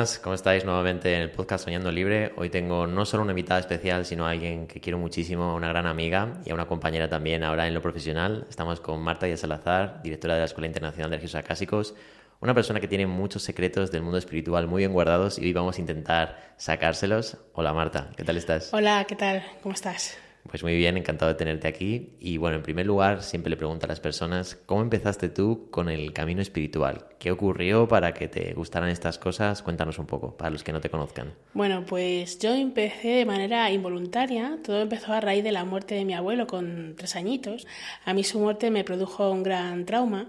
[0.00, 2.32] Buenas, ¿cómo estáis nuevamente en el podcast Soñando Libre?
[2.38, 5.86] Hoy tengo no solo una invitada especial, sino a alguien que quiero muchísimo, una gran
[5.86, 8.46] amiga y a una compañera también ahora en lo profesional.
[8.48, 11.94] Estamos con Marta Díaz Salazar, directora de la Escuela Internacional de Registros Acásicos,
[12.40, 15.76] una persona que tiene muchos secretos del mundo espiritual muy bien guardados y hoy vamos
[15.76, 17.36] a intentar sacárselos.
[17.52, 18.72] Hola Marta, ¿qué tal estás?
[18.72, 19.44] Hola, ¿qué tal?
[19.62, 20.16] ¿Cómo estás?
[20.48, 22.14] Pues muy bien, encantado de tenerte aquí.
[22.18, 25.88] Y bueno, en primer lugar, siempre le pregunto a las personas, ¿cómo empezaste tú con
[25.88, 27.06] el camino espiritual?
[27.18, 29.62] ¿Qué ocurrió para que te gustaran estas cosas?
[29.62, 31.34] Cuéntanos un poco, para los que no te conozcan.
[31.52, 34.58] Bueno, pues yo empecé de manera involuntaria.
[34.64, 37.66] Todo empezó a raíz de la muerte de mi abuelo con tres añitos.
[38.04, 40.28] A mí su muerte me produjo un gran trauma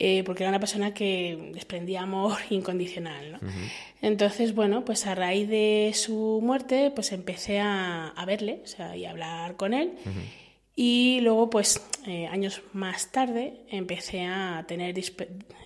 [0.00, 3.32] eh, porque era una persona que desprendía amor incondicional.
[3.32, 3.38] ¿no?
[4.00, 9.04] Entonces, bueno, pues a raíz de su muerte, pues empecé a, verle o sea, y
[9.04, 9.92] a hablar con él.
[10.76, 14.94] Y luego, pues eh, años más tarde, empecé a tener,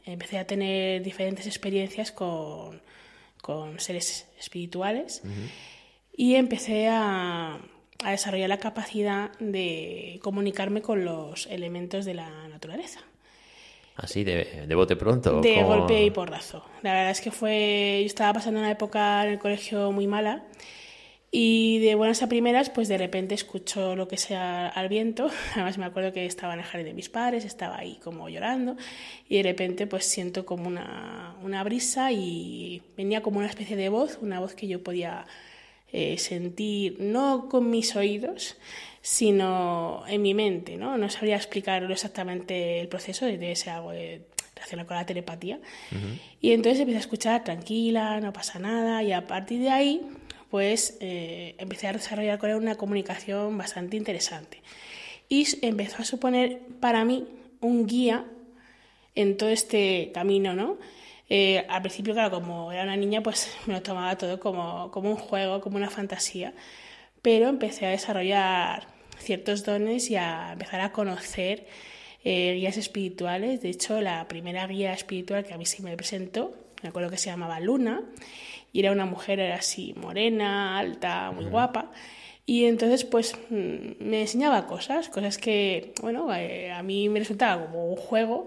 [0.07, 2.81] empecé a tener diferentes experiencias con,
[3.43, 5.21] con seres espirituales
[6.17, 7.61] y empecé a,
[8.03, 13.01] a desarrollar la capacidad de comunicarme con los elementos de la naturaleza.
[13.97, 15.41] Así, de, de bote pronto.
[15.41, 16.65] De golpe y porrazo.
[16.83, 17.99] La verdad es que fue.
[18.01, 20.45] Yo estaba pasando una época en el colegio muy mala.
[21.35, 25.31] Y de buenas a primeras, pues de repente escucho lo que sea al viento.
[25.55, 28.77] Además me acuerdo que estaba en el jardín de mis padres, estaba ahí como llorando.
[29.31, 33.89] Y de repente pues siento como una, una brisa y venía como una especie de
[33.89, 35.25] voz, una voz que yo podía
[35.93, 38.57] eh, sentir, no con mis oídos,
[39.03, 40.97] sino en mi mente, ¿no?
[40.97, 44.23] No sabría explicar exactamente el proceso, de ser algo de
[44.55, 45.61] relacionado con la telepatía.
[46.41, 50.03] Y entonces empecé a escuchar tranquila, no pasa nada, y a partir de ahí,
[50.51, 54.63] pues eh, empecé a desarrollar con él una comunicación bastante interesante.
[55.29, 57.27] Y empezó a suponer para mí
[57.61, 58.25] un guía
[59.15, 60.79] en todo este camino, ¿no?
[61.29, 65.11] Eh, al principio, claro, como era una niña, pues me lo tomaba todo como, como
[65.11, 66.53] un juego, como una fantasía
[67.23, 68.89] pero empecé a desarrollar
[69.19, 71.67] ciertos dones y a empezar a conocer
[72.25, 73.63] eh, guías espirituales.
[73.63, 76.53] De hecho, la primera guía espiritual que a mí sí me presentó,
[76.83, 78.03] me acuerdo que se llamaba Luna,
[78.73, 81.93] y era una mujer así morena, alta, muy guapa.
[82.45, 87.65] Y entonces, pues, mm, me enseñaba cosas, cosas que, bueno, eh, a mí me resultaba
[87.65, 88.47] como un juego.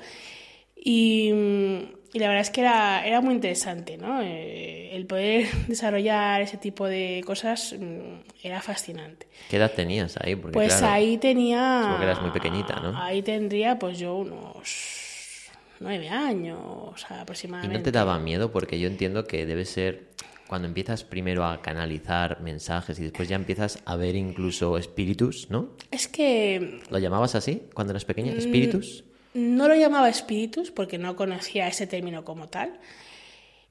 [0.75, 1.79] Y, mm,
[2.15, 4.21] y la verdad es que era, era muy interesante, ¿no?
[4.21, 9.27] Eh, el poder desarrollar ese tipo de cosas mm, era fascinante.
[9.49, 10.37] ¿Qué edad tenías ahí?
[10.37, 11.87] pues ahí tenía...
[11.89, 12.97] Porque eras muy pequeñita, ¿no?
[12.97, 15.49] Ahí tendría pues yo unos
[15.81, 17.75] nueve años aproximadamente.
[17.75, 18.49] ¿Y no te daba miedo?
[18.49, 20.11] Porque yo entiendo que debe ser
[20.47, 25.75] cuando empiezas primero a canalizar mensajes y después ya empiezas a ver incluso espíritus, ¿no?
[25.91, 26.79] Es que...
[26.89, 28.31] ¿Lo llamabas así cuando eras pequeña?
[28.31, 29.03] Mm, ¿Espíritus?
[29.35, 32.79] No lo llamaba espíritus porque no conocía ese término como tal.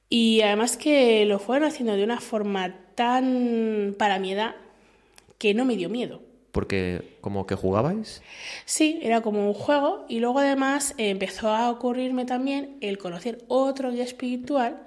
[0.09, 4.55] Y además que lo fueron haciendo de una forma tan para mi edad
[5.39, 6.21] que no me dio miedo.
[6.51, 8.21] Porque como que jugabais?
[8.65, 13.91] Sí, era como un juego y luego además empezó a ocurrirme también el conocer otro
[13.91, 14.83] guía espiritual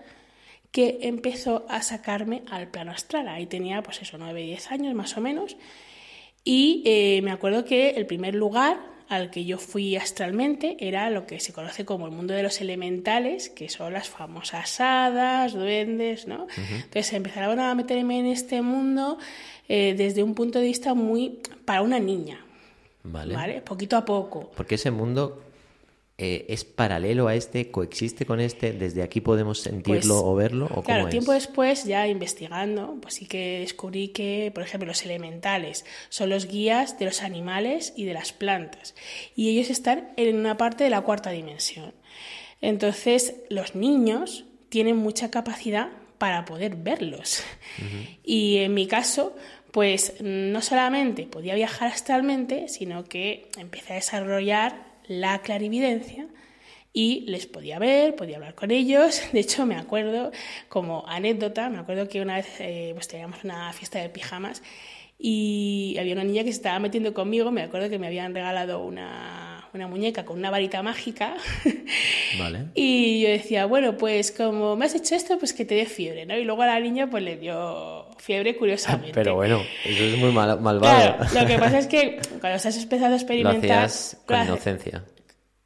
[0.71, 3.27] que empezó a sacarme al plano astral.
[3.27, 5.57] Ahí tenía pues eso, 9, 10 años más o menos.
[6.45, 11.27] Y eh, me acuerdo que el primer lugar al que yo fui astralmente era lo
[11.27, 16.27] que se conoce como el mundo de los elementales, que son las famosas hadas, duendes,
[16.27, 16.47] ¿no?
[16.57, 19.19] Entonces empezaron a meterme en este mundo
[19.69, 22.45] eh, desde un punto de vista muy para una niña.
[23.03, 23.35] Vale.
[23.35, 23.61] ¿Vale?
[23.63, 24.51] Poquito a poco.
[24.55, 25.43] Porque ese mundo
[26.21, 30.69] eh, es paralelo a este, coexiste con este, desde aquí podemos sentirlo pues, o verlo.
[30.75, 35.05] ¿o claro, cómo tiempo después, ya investigando, pues sí que descubrí que, por ejemplo, los
[35.05, 38.97] elementales son los guías de los animales y de las plantas,
[39.37, 41.95] y ellos están en una parte de la cuarta dimensión.
[42.61, 47.45] Entonces, los niños tienen mucha capacidad para poder verlos.
[48.25, 49.37] Y en mi caso,
[49.71, 56.29] pues no solamente podía viajar astralmente, sino que empecé a desarrollar la clarividencia
[56.93, 59.23] y les podía ver, podía hablar con ellos.
[59.33, 60.31] De hecho, me acuerdo,
[60.69, 64.63] como anécdota, me acuerdo que una vez eh, pues teníamos una fiesta de pijamas
[65.19, 68.85] y había una niña que se estaba metiendo conmigo, me acuerdo que me habían regalado
[68.85, 71.37] una, una muñeca con una varita mágica.
[72.39, 72.67] Vale.
[72.75, 76.27] y yo decía, bueno, pues como me has hecho esto, pues que te dé fiebre,
[76.27, 76.37] ¿no?
[76.37, 79.13] Y luego a la niña pues le dio fiebre curiosamente.
[79.15, 81.17] Pero bueno, eso es muy mal, malvado.
[81.17, 83.89] Claro, lo que pasa es que cuando estás empezando a experimentar...
[83.89, 85.05] Lo con inocencia.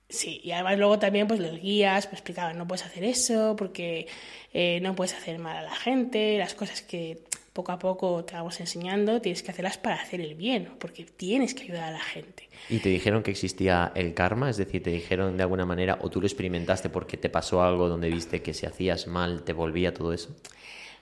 [0.08, 4.06] Sí, y además luego también pues los guías me explicaban, no puedes hacer eso porque
[4.52, 8.34] eh, no puedes hacer mal a la gente, las cosas que poco a poco te
[8.34, 12.00] vamos enseñando, tienes que hacerlas para hacer el bien, porque tienes que ayudar a la
[12.00, 12.49] gente.
[12.69, 14.49] ¿Y te dijeron que existía el karma?
[14.49, 17.88] Es decir, te dijeron de alguna manera, o tú lo experimentaste porque te pasó algo
[17.88, 20.34] donde viste que si hacías mal te volvía todo eso?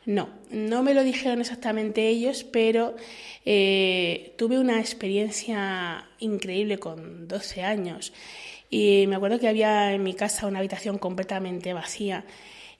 [0.06, 2.96] No, no me lo dijeron exactamente ellos, pero
[3.44, 8.12] eh, tuve una experiencia increíble con 12 años.
[8.70, 12.24] Y me acuerdo que había en mi casa una habitación completamente vacía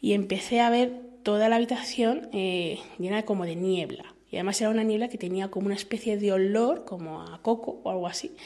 [0.01, 4.15] y empecé a ver toda la habitación eh, llena como de niebla.
[4.31, 7.81] Y además era una niebla que tenía como una especie de olor, como a coco
[7.83, 8.37] o algo así.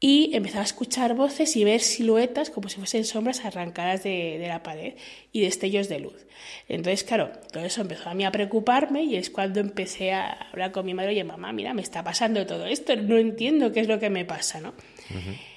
[0.00, 4.46] Y empezaba a escuchar voces y ver siluetas como si fuesen sombras arrancadas de, de,
[4.46, 4.94] la pared
[5.32, 6.26] y destellos de luz.
[6.68, 10.70] Entonces, claro, todo eso empezó a mí a preocuparme y es cuando empecé a hablar
[10.70, 13.88] con mi madre, oye, mamá, mira, me está pasando todo esto, no entiendo qué es
[13.88, 14.72] lo que me pasa, ¿no?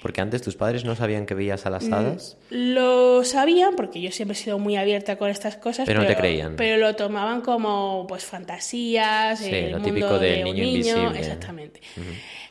[0.00, 2.36] Porque antes tus padres no sabían que veías a las mm, hadas.
[2.50, 5.86] Lo sabían porque yo siempre he sido muy abierta con estas cosas.
[5.86, 6.56] Pero, no te creían.
[6.56, 11.18] Pero lo tomaban como pues fantasías, sí, lo típico del niño, invisible.
[11.18, 11.80] Exactamente.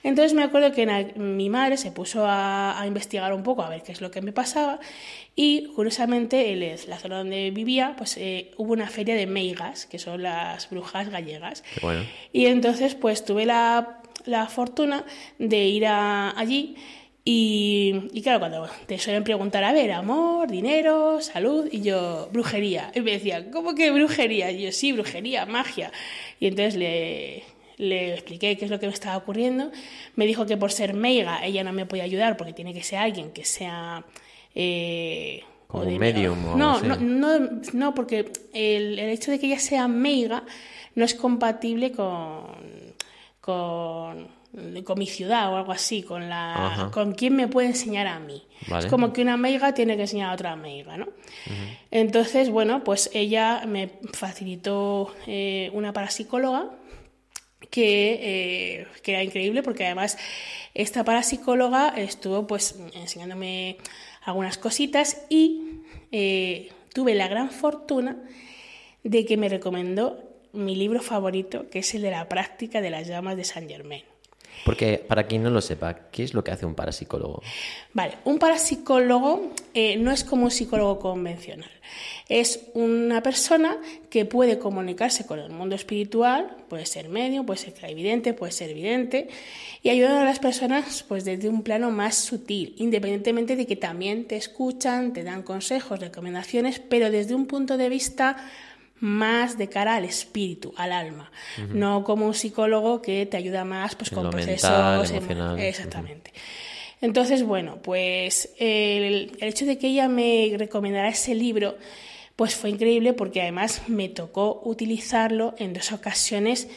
[0.03, 3.92] Entonces me acuerdo que mi madre se puso a, investigar un poco a ver qué
[3.92, 4.80] es lo que me pasaba
[5.36, 10.00] y curiosamente en la zona donde vivía pues eh, hubo una feria de meigas, que
[10.00, 11.63] son las brujas gallegas.
[11.81, 12.01] Bueno.
[12.33, 15.06] Y entonces pues tuve la la fortuna
[15.39, 16.75] de ir allí
[17.23, 22.91] y, y, claro, cuando te suelen preguntar, a ver, amor, dinero, salud, y yo, brujería.
[22.95, 24.50] Y me decía, ¿cómo que brujería?
[24.51, 25.91] Y yo, sí, brujería, magia.
[26.39, 27.44] Y entonces le,
[27.77, 29.71] le expliqué qué es lo que me estaba ocurriendo.
[30.15, 32.97] Me dijo que por ser meiga ella no me podía ayudar porque tiene que ser
[32.97, 34.03] alguien que sea...
[34.56, 36.57] Eh, Como un medium.
[36.57, 40.44] no, no, no, no, porque el, el hecho de que ella sea meiga
[40.95, 42.45] no es compatible con
[43.41, 44.27] con,
[44.83, 48.43] con mi ciudad o algo así, con, la, con quién me puede enseñar a mí.
[48.77, 51.07] Es como que una meiga tiene que enseñar a otra meiga, ¿no?
[51.89, 56.69] Entonces, bueno, pues ella me facilitó eh, una parapsicóloga
[57.69, 58.19] que,
[58.81, 60.17] eh, que, era increíble porque además
[60.73, 63.77] esta parapsicóloga estuvo pues enseñándome
[64.23, 68.17] algunas cositas y eh, tuve la gran fortuna
[69.03, 73.07] de que me recomendó mi libro favorito, que es el de la práctica de las
[73.07, 74.03] llamas de Saint Germain.
[74.65, 77.42] Porque para quien no lo sepa, ¿qué es lo que hace un parapsicólogo?
[77.94, 81.69] Vale, un parapsicólogo eh, no es como un psicólogo convencional.
[82.30, 83.77] Es una persona
[84.09, 88.69] que puede comunicarse con el mundo espiritual, puede ser medio, puede ser evidente, puede ser
[88.69, 89.30] evidente,
[89.81, 94.25] y ayudar a las personas pues desde un plano más sutil, independientemente de que también
[94.25, 98.38] te escuchan, te dan consejos, recomendaciones, pero desde un punto de vista
[99.01, 101.31] más de cara al espíritu, al alma,
[101.69, 105.12] no como un psicólogo que te ayuda más pues, con procesos.
[105.57, 106.31] Exactamente.
[107.01, 111.77] Entonces, bueno, pues el, hecho de que ella me recomendara ese libro,
[112.36, 116.68] pues fue increíble porque además me tocó utilizarlo en dos ocasiones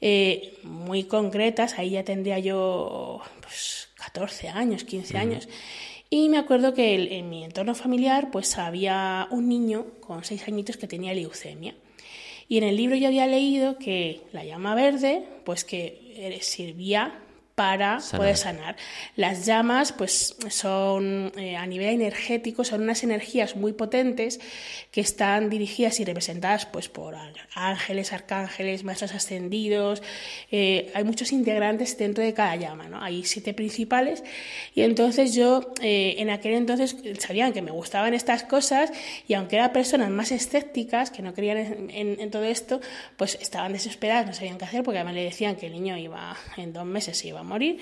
[0.00, 1.80] eh, muy concretas.
[1.80, 5.48] Ahí ya tendría yo pues, 14 años, 15 años.
[6.14, 10.76] Y me acuerdo que en mi entorno familiar pues había un niño con seis añitos
[10.76, 11.74] que tenía leucemia.
[12.50, 17.21] Y en el libro yo había leído que la llama verde, pues que servía
[17.54, 18.76] para poder sanar.
[19.14, 24.40] Las llamas, pues son eh, a nivel energético, son unas energías muy potentes
[24.90, 27.14] que están dirigidas y representadas pues por
[27.54, 30.02] ángeles, arcángeles, maestros ascendidos.
[30.50, 33.02] Eh, hay muchos integrantes dentro de cada llama, ¿no?
[33.02, 34.24] Hay siete principales
[34.74, 38.90] y entonces yo eh, en aquel entonces sabían que me gustaban estas cosas
[39.28, 42.80] y aunque eran personas más escépticas que no creían en, todo esto,
[43.18, 46.34] pues estaban desesperadas, no sabían qué hacer porque además le decían que el niño iba
[46.56, 47.80] en dos meses se iba morir.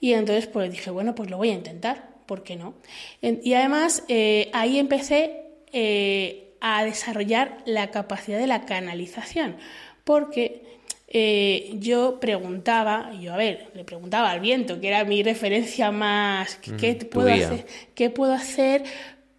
[0.00, 2.74] Y entonces pues dije, bueno, pues lo voy a intentar, ¿por qué no?
[3.20, 9.56] Y además eh, ahí empecé eh, a desarrollar la capacidad de la canalización,
[10.04, 10.62] porque
[11.08, 16.56] eh, yo preguntaba, yo a ver, le preguntaba al viento, que era mi referencia más,
[16.56, 18.84] ¿qué, puedo, hacer, ¿qué puedo hacer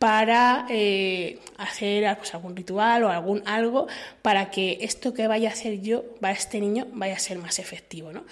[0.04, 3.88] para eh, hacer pues, algún ritual o algún algo
[4.22, 7.58] para que esto que vaya a hacer yo, para este niño, vaya a ser más
[7.58, 8.12] efectivo.
[8.12, 8.26] ¿no?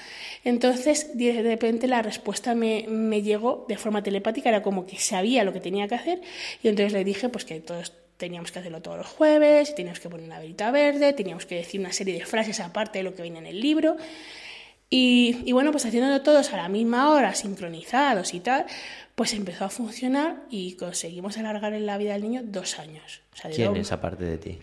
[0.43, 2.81] Entonces, de repente la respuesta me,
[3.21, 6.21] llegó de forma telepática, era como que sabía lo que tenía que hacer
[6.61, 10.09] y entonces le dije pues que todos teníamos que hacerlo todos los jueves, teníamos que
[10.09, 13.21] poner una velita verde, teníamos que decir una serie de frases aparte de lo que
[13.21, 13.95] viene en el libro.
[14.93, 18.65] Y, y bueno, pues haciéndolo todos a la misma hora, sincronizados y tal,
[19.21, 23.21] pues empezó a funcionar y conseguimos alargar en la vida del niño dos años.
[23.53, 24.57] ¿Quién es aparte de ti?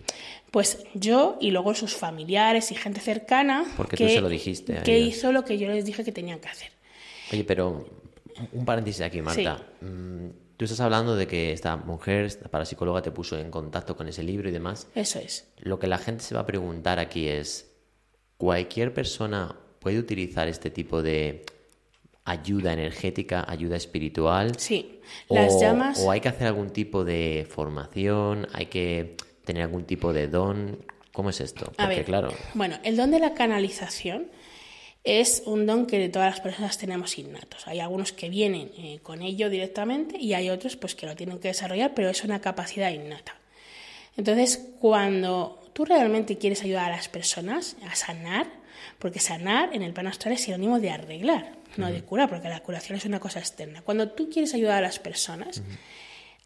[0.51, 3.63] Pues yo y luego sus familiares y gente cercana.
[3.77, 4.81] Porque que, tú se lo dijiste.
[4.83, 6.71] que hizo lo que yo les dije que tenían que hacer.
[7.31, 7.87] Oye, pero
[8.51, 9.65] un paréntesis aquí, Marta.
[9.79, 14.09] Mm, tú estás hablando de que esta mujer, esta parapsicóloga, te puso en contacto con
[14.09, 14.87] ese libro y demás.
[14.93, 15.47] Eso es.
[15.59, 17.71] Lo que la gente se va a preguntar aquí es,
[18.35, 21.45] ¿cualquier persona puede utilizar este tipo de
[22.29, 24.57] ayuda energética, ayuda espiritual?
[24.57, 25.99] Sí, las o, llamas...
[25.99, 28.47] ¿O hay que hacer algún tipo de formación?
[28.53, 30.85] ¿Hay que tener algún tipo de don?
[31.11, 31.71] ¿Cómo es esto?
[31.77, 32.31] Porque, claro...
[32.53, 34.27] Bueno, el don de la canalización
[35.03, 37.67] es un don que todas las personas tenemos innatos.
[37.67, 41.39] Hay algunos que vienen eh, con ello directamente y hay otros pues, que lo tienen
[41.39, 43.35] que desarrollar, pero es una capacidad innata.
[44.17, 48.47] Entonces, cuando tú realmente quieres ayudar a las personas a sanar,
[48.99, 52.61] porque sanar en el plano astral es sinónimo de arreglar, no de curar, porque la
[52.61, 53.81] curación es una cosa externa.
[53.81, 55.61] Cuando tú quieres ayudar a las personas,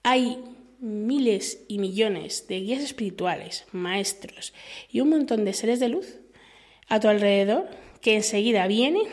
[0.03, 0.39] hay
[0.79, 4.53] miles y millones de guías espirituales, maestros
[4.91, 6.19] y un montón de seres de luz
[6.89, 7.69] a tu alrededor
[8.01, 9.07] que enseguida vienen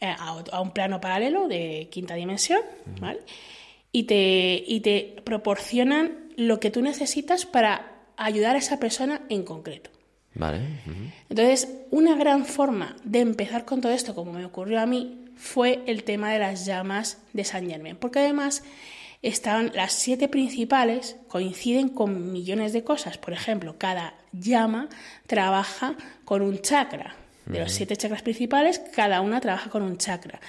[0.00, 2.60] eh, a, un plano paralelo de quinta dimensión,
[3.00, 3.20] ¿vale?
[3.90, 9.42] Y te, y te proporcionan lo que tú necesitas para ayudar a esa persona en
[9.42, 9.90] concreto.
[11.28, 15.82] Entonces, una gran forma de empezar con todo esto, como me ocurrió a mí, fue
[15.86, 18.62] el tema de las llamas de San Germain, porque además
[19.22, 23.18] estaban las siete principales, coinciden con millones de cosas.
[23.18, 24.88] Por ejemplo, cada llama
[25.26, 27.16] trabaja con un chakra.
[27.46, 30.40] De los siete chakras principales, cada una trabaja con un chakra.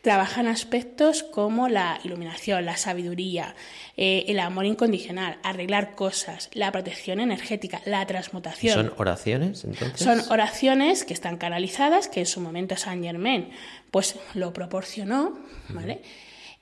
[0.00, 3.56] Trabajan aspectos como la iluminación, la sabiduría,
[3.96, 8.74] eh, el amor incondicional, arreglar cosas, la protección energética, la transmutación.
[8.74, 9.98] ¿Son oraciones entonces?
[9.98, 13.50] Son oraciones que están canalizadas, que en su momento Saint Germain
[13.90, 15.38] pues lo proporcionó,
[15.70, 16.02] ¿vale?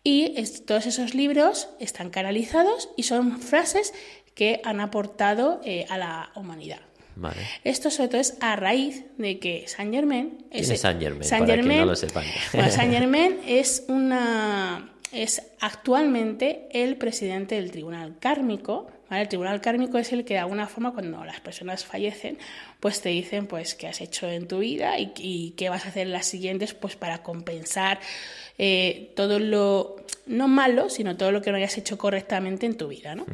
[0.03, 0.35] Y
[0.67, 3.93] todos esos libros están canalizados y son frases
[4.35, 6.81] que han aportado eh, a la humanidad.
[7.63, 11.85] Esto sobre todo es a raíz de que Saint Germain es, Saint Germain, para no
[11.87, 12.25] lo sepan.
[12.71, 18.89] Saint Germain es una es actualmente el presidente del Tribunal Kármico.
[19.11, 22.37] El Tribunal Kármico es el que de alguna forma cuando las personas fallecen,
[22.81, 26.09] pues te dicen pues qué has hecho en tu vida y, qué vas a hacer
[26.09, 28.01] en las siguientes pues para compensar
[28.59, 32.89] eh, todo lo no malo, sino todo lo que no hayas hecho correctamente en tu
[32.89, 33.15] vida.
[33.15, 33.25] ¿no?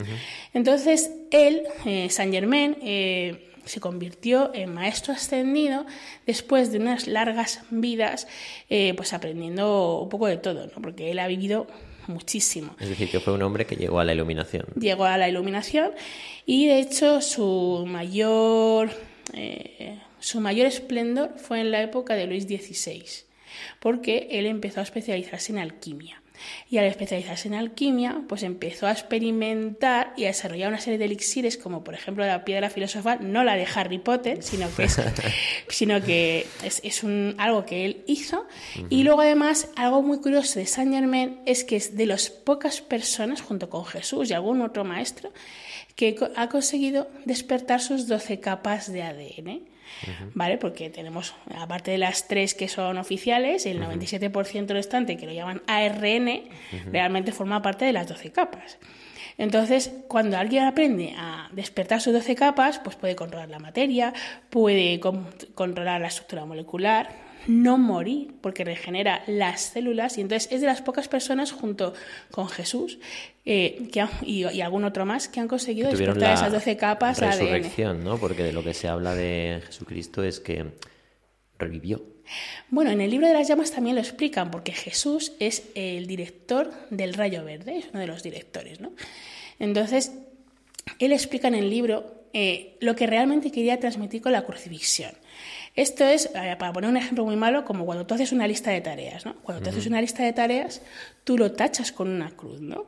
[0.52, 5.86] Entonces él, eh, Saint Germain, eh, se convirtió en maestro ascendido
[6.26, 8.26] después de unas largas vidas,
[8.68, 10.82] eh, pues aprendiendo un poco de todo, ¿no?
[10.82, 11.66] porque él ha vivido
[12.06, 12.74] muchísimo.
[12.80, 14.66] Es decir, que fue un hombre que llegó a la iluminación.
[14.78, 15.92] Llegó a la iluminación
[16.46, 18.90] y de hecho su mayor,
[19.34, 23.04] eh, su mayor esplendor fue en la época de Luis XVI,
[23.78, 26.20] porque él empezó a especializarse en alquimia
[26.68, 31.06] y al especializarse en alquimia, pues empezó a experimentar y a desarrollar una serie de
[31.06, 35.00] elixires, como por ejemplo la piedra filosofal, no la de Harry Potter, sino que es,
[35.68, 38.46] sino que es, un, algo que él hizo.
[38.88, 42.80] Y luego además, algo muy curioso de Saint Germain es que es de las pocas
[42.80, 45.32] personas, junto con Jesús y algún otro maestro,
[45.96, 49.70] que ha conseguido despertar sus 12 capas de ADN.
[50.34, 50.58] ¿Vale?
[50.58, 55.62] Porque tenemos, aparte de las tres que son oficiales, el 97% restante, que lo llaman
[55.66, 56.48] ARN,
[56.92, 58.78] realmente forma parte de las 12 capas.
[59.38, 64.12] Entonces, cuando alguien aprende a despertar sus 12 capas, pues puede controlar la materia,
[64.50, 65.00] puede
[65.54, 70.82] controlar la estructura molecular, no morir, porque regenera las células, y entonces es de las
[70.82, 71.94] pocas personas junto
[72.30, 72.98] con Jesús
[73.44, 78.18] eh, que y, algún otro más que han conseguido despertar esas 12 capas resurrección, ¿no?
[78.18, 80.66] Porque de lo que se habla de Jesucristo es que
[81.58, 82.04] revivió.
[82.68, 86.72] Bueno, en el libro de las llamas también lo explican, porque Jesús es el director
[86.90, 88.92] del rayo verde, es uno de los directores, ¿no?
[89.58, 90.12] Entonces,
[90.98, 95.12] él explica en el libro eh, lo que realmente quería transmitir con la crucifixión.
[95.80, 98.70] Esto es, eh, para poner un ejemplo muy malo, como cuando tú haces una lista
[98.70, 99.36] de tareas, ¿no?
[99.36, 100.82] Cuando tú haces una lista de tareas,
[101.24, 102.84] tú lo tachas con una cruz, ¿no?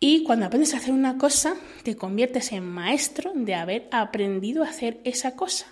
[0.00, 4.68] Y cuando aprendes a hacer una cosa, te conviertes en maestro de haber aprendido a
[4.68, 5.64] hacer esa cosa.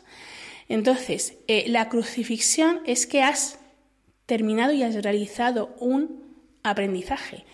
[0.70, 3.58] Entonces, eh, la crucifixión es que has
[4.24, 6.22] terminado y has realizado un
[6.62, 7.44] aprendizaje.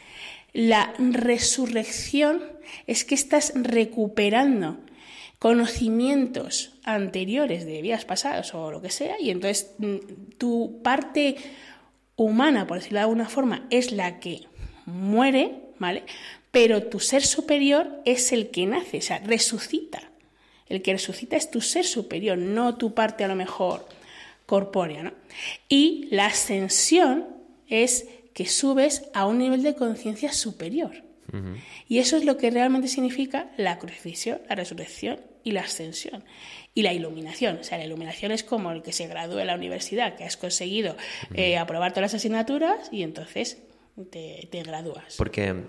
[0.53, 2.45] La resurrección
[2.87, 4.79] es que estás recuperando
[5.41, 9.97] conocimientos anteriores de vidas pasadas o lo que sea, y entonces mm,
[10.37, 11.37] tu parte
[12.15, 14.43] humana, por decirlo de alguna forma, es la que
[14.85, 16.05] muere, ¿vale?
[16.51, 20.03] Pero tu ser superior es el que nace, o sea, resucita.
[20.67, 23.89] El que resucita es tu ser superior, no tu parte a lo mejor
[24.45, 25.13] corpórea, ¿no?
[25.71, 27.27] Y la ascensión
[27.67, 31.03] es que subes a un nivel de conciencia superior.
[31.89, 36.25] Y eso es lo que realmente significa la crucifixión, la resurrección y la ascensión.
[36.75, 37.59] Y la iluminación.
[37.59, 40.37] O sea, la iluminación es como el que se gradúa en la universidad, que has
[40.37, 40.97] conseguido
[41.35, 43.59] eh, aprobar todas las asignaturas y entonces
[44.11, 45.17] te, te gradúas.
[45.17, 45.65] Porque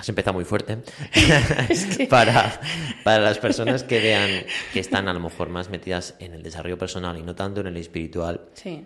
[0.00, 0.78] Has empezado muy fuerte.
[2.08, 2.58] para,
[3.04, 4.30] para las personas que vean
[4.72, 7.66] que están a lo mejor más metidas en el desarrollo personal y no tanto en
[7.66, 8.48] el espiritual.
[8.54, 8.82] Sí.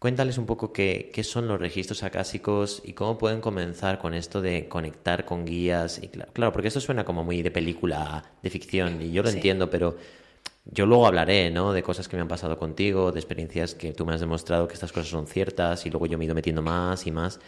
[0.00, 4.40] Cuéntales un poco qué, qué, son los registros acásicos y cómo pueden comenzar con esto
[4.40, 6.00] de conectar con guías.
[6.02, 9.28] Y claro, claro porque esto suena como muy de película de ficción y yo lo
[9.28, 9.98] entiendo, pero
[10.64, 11.74] yo luego hablaré ¿no?
[11.74, 14.72] de cosas que me han pasado contigo, de experiencias que tú me has demostrado que
[14.72, 17.38] estas cosas son ciertas y luego yo me he ido metiendo más y más.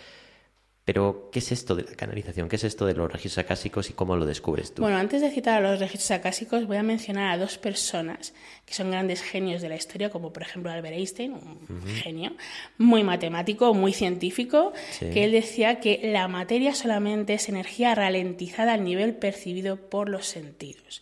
[0.85, 2.49] Pero, ¿qué es esto de la canalización?
[2.49, 4.83] ¿Qué es esto de los registros acásicos y cómo lo descubres tú?
[4.83, 8.35] Bueno, antes de citar a los registros acásicos, voy a mencionar a dos personas
[8.67, 12.33] que son grandes genios de la historia, como por ejemplo Albert Einstein, un genio,
[12.79, 18.83] muy matemático, muy científico, que él decía que la materia solamente es energía ralentizada al
[18.83, 21.01] nivel percibido por los sentidos.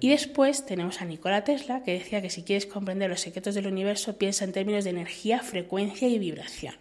[0.00, 3.66] Y después tenemos a Nikola Tesla, que decía que si quieres comprender los secretos del
[3.66, 6.74] universo, piensa en términos de energía, frecuencia y vibración.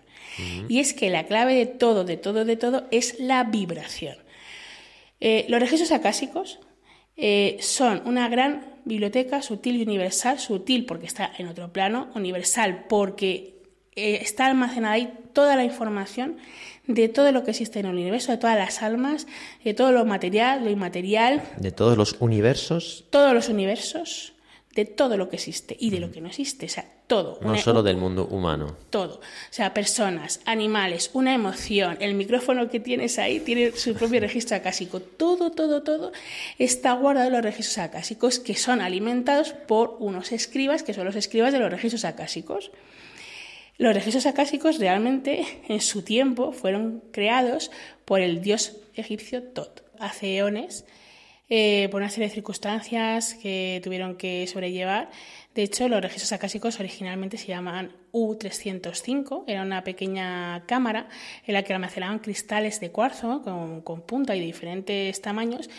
[0.67, 4.17] Y es que la clave de todo, de todo, de todo es la vibración.
[5.19, 6.59] Eh, los registros acásicos
[7.15, 12.85] eh, son una gran biblioteca sutil y universal, sutil porque está en otro plano, universal
[12.87, 13.61] porque
[13.95, 16.37] eh, está almacenada ahí toda la información
[16.85, 19.27] de todo lo que existe en el universo, de todas las almas,
[19.63, 21.43] de todo lo material, lo inmaterial.
[21.57, 23.05] De todos los universos.
[23.09, 24.33] Todos los universos
[24.77, 27.39] de todo lo que existe y de lo que no existe, o sea, todo.
[27.41, 28.77] No solo del mundo humano.
[28.91, 29.15] Todo.
[29.15, 34.55] O sea, personas, animales, una emoción, el micrófono que tienes ahí tiene su propio registro
[34.55, 34.99] acásico.
[34.99, 36.11] Todo, todo, todo
[36.59, 41.15] está guardado en los registros acásicos que son alimentados por unos escribas, que son los
[41.15, 42.69] escribas de los registros acásicos.
[43.79, 47.71] Los registros acásicos realmente en su tiempo fueron creados
[48.05, 50.85] por el dios egipcio Tot hace eones
[51.49, 55.09] eh, por una serie de circunstancias que tuvieron que sobrellevar.
[55.55, 61.07] De hecho, los registros acásicos originalmente se llamaban U305, era una pequeña cámara
[61.45, 65.69] en la que almacenaban cristales de cuarzo con, punta y diferentes tamaños.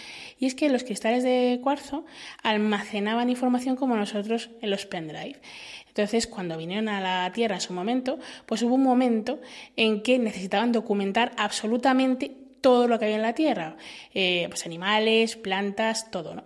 [0.41, 2.05] Y es que los cristales de cuarzo
[2.43, 5.41] almacenaban información como nosotros en los pendrive.
[5.87, 9.41] Entonces, cuando vinieron a la Tierra en su momento, pues hubo un momento
[9.77, 13.77] en que necesitaban documentar absolutamente todo lo que había en la Tierra,
[14.15, 16.45] eh, pues animales, plantas, todo, ¿no?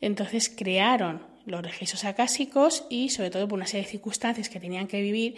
[0.00, 4.86] Entonces crearon los registros acásicos y sobre todo por una serie de circunstancias que tenían
[4.86, 5.34] que vivir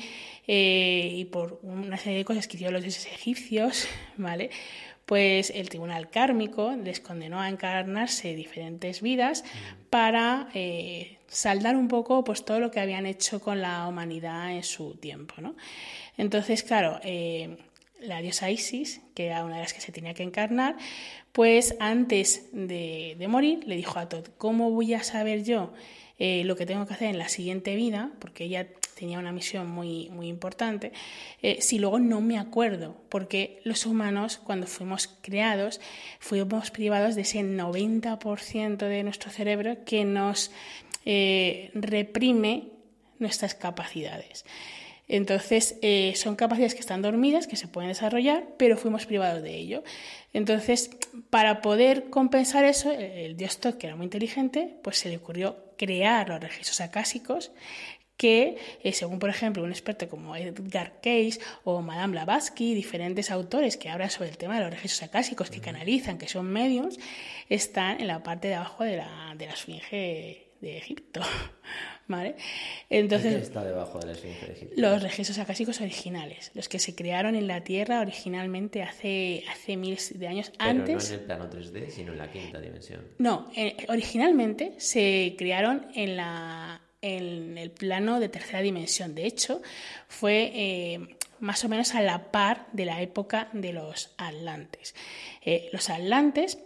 [0.46, 4.50] eh, y por una serie de cosas que hicieron los dioses egipcios, ¿vale?
[5.04, 9.44] Pues el tribunal kármico les condenó a encarnarse diferentes vidas
[9.88, 14.64] para eh, saldar un poco pues todo lo que habían hecho con la humanidad en
[14.64, 15.54] su tiempo, ¿no?
[16.16, 16.98] Entonces, claro,
[18.00, 20.76] la diosa Isis, que era una de las que se tenía que encarnar,
[21.32, 25.72] pues antes de, morir le dijo a Todd, ¿cómo voy a saber yo
[26.18, 28.10] eh, lo que tengo que hacer en la siguiente vida?
[28.18, 30.92] Porque ella tenía una misión muy, muy importante,
[31.42, 35.80] eh, si luego no me acuerdo, porque los humanos cuando fuimos creados
[36.18, 40.50] fuimos privados de ese 90% de nuestro cerebro que nos
[41.04, 42.70] eh, reprime
[43.18, 44.44] nuestras capacidades.
[45.08, 49.54] Entonces, eh, son capacidades que están dormidas, que se pueden desarrollar, pero fuimos privados de
[49.54, 49.84] ello.
[50.32, 50.90] Entonces,
[51.30, 55.56] para poder compensar eso, el dios Todd, que era muy inteligente, pues se le ocurrió
[55.76, 57.52] crear los registros acásicos
[58.16, 63.76] que, eh, según por ejemplo un experto como Edgar Case o Madame Blavatsky, diferentes autores
[63.76, 66.98] que hablan sobre el tema de los registros acásicos, que canalizan, que son mediums,
[67.48, 71.20] están en la parte de abajo de la, de la esfinge de Egipto.
[72.08, 72.36] ¿Vale?
[72.88, 74.74] Entonces, ¿Qué está debajo de la esfinge de Egipto?
[74.80, 80.16] Los registros acásicos originales, los que se crearon en la Tierra originalmente hace, hace miles
[80.16, 81.10] de años Pero antes.
[81.10, 83.02] No en el plano 3D, sino en la quinta dimensión.
[83.18, 89.16] No, eh, originalmente se crearon en, la, en el plano de tercera dimensión.
[89.16, 89.60] De hecho,
[90.06, 94.94] fue eh, más o menos a la par de la época de los atlantes.
[95.42, 96.58] Eh, los atlantes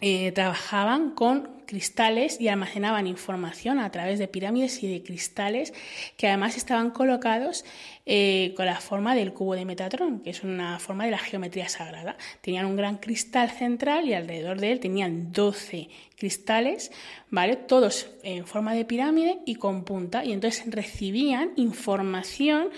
[0.00, 5.72] eh, trabajaban con cristales y almacenaban información a través de pirámides y de cristales
[6.16, 7.64] que además estaban colocados
[8.06, 11.68] eh, con la forma del cubo de Metatrón, que es una forma de la geometría
[11.68, 12.16] sagrada.
[12.40, 16.90] Tenían un gran cristal central y alrededor de él tenían 12 cristales,
[17.30, 17.54] ¿vale?
[17.54, 22.70] Todos en forma de pirámide y con punta, y entonces recibían información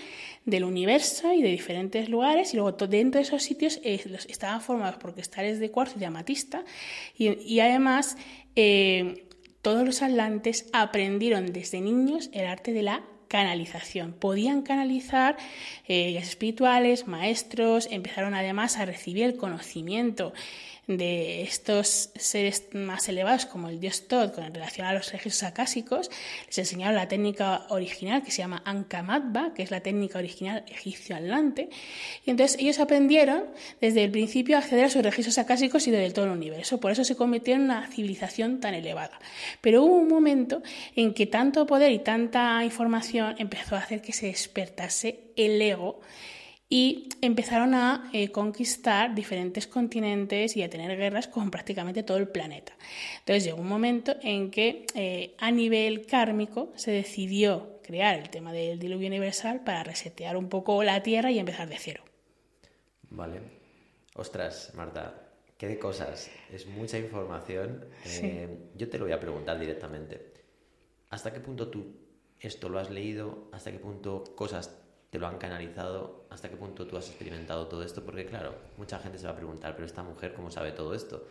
[0.45, 4.97] del universo y de diferentes lugares y luego dentro de esos sitios eh, estaban formados
[4.97, 6.65] por cristales de cuarzo y amatista
[7.17, 8.17] y, además
[8.55, 9.25] eh,
[9.61, 13.03] todos los atlantes aprendieron desde niños el arte de la
[13.33, 14.13] canalización.
[14.13, 15.37] Podían canalizar
[15.87, 20.33] eh, guías espirituales, maestros, empezaron además a recibir el conocimiento
[20.87, 26.11] de estos seres más elevados como el dios Tod con relación a los registros acásicos,
[26.47, 31.69] les enseñaron la técnica original que se llama Ankamatba, que es la técnica original egipcio-atlante,
[32.25, 33.45] y entonces ellos aprendieron
[33.79, 36.91] desde el principio a acceder a sus registros acásicos y de todo el universo, por
[36.91, 39.19] eso se convirtió en una civilización tan elevada.
[39.61, 40.61] Pero hubo un momento
[40.97, 46.01] en que tanto poder y tanta información empezó a hacer que se despertase el ego
[46.69, 52.27] y empezaron a eh, conquistar diferentes continentes y a tener guerras con prácticamente todo el
[52.29, 52.73] planeta.
[53.19, 58.53] Entonces llegó un momento en que eh, a nivel kármico se decidió crear el tema
[58.53, 62.03] del diluvio universal para resetear un poco la Tierra y empezar de cero.
[63.11, 63.41] Vale.
[64.15, 65.13] Ostras, Marta,
[65.57, 66.31] qué de cosas.
[66.51, 67.85] Es mucha información.
[68.05, 70.33] Eh, yo te lo voy a preguntar directamente.
[71.11, 72.02] ¿Hasta qué punto tú
[72.47, 73.49] esto lo has leído?
[73.51, 74.79] ¿Hasta qué punto cosas
[75.09, 78.97] te lo han canalizado, hasta qué punto tú has experimentado todo esto, porque claro, mucha
[78.97, 81.27] gente se va a preguntar, pero esta mujer, ¿cómo sabe todo esto?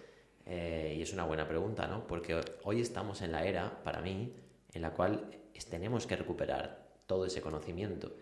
[0.46, 2.06] Eh, y es una buena pregunta, ¿no?
[2.06, 4.36] Porque hoy estamos en la era, para mí,
[4.72, 5.28] en la cual
[5.68, 8.12] tenemos que recuperar todo ese conocimiento.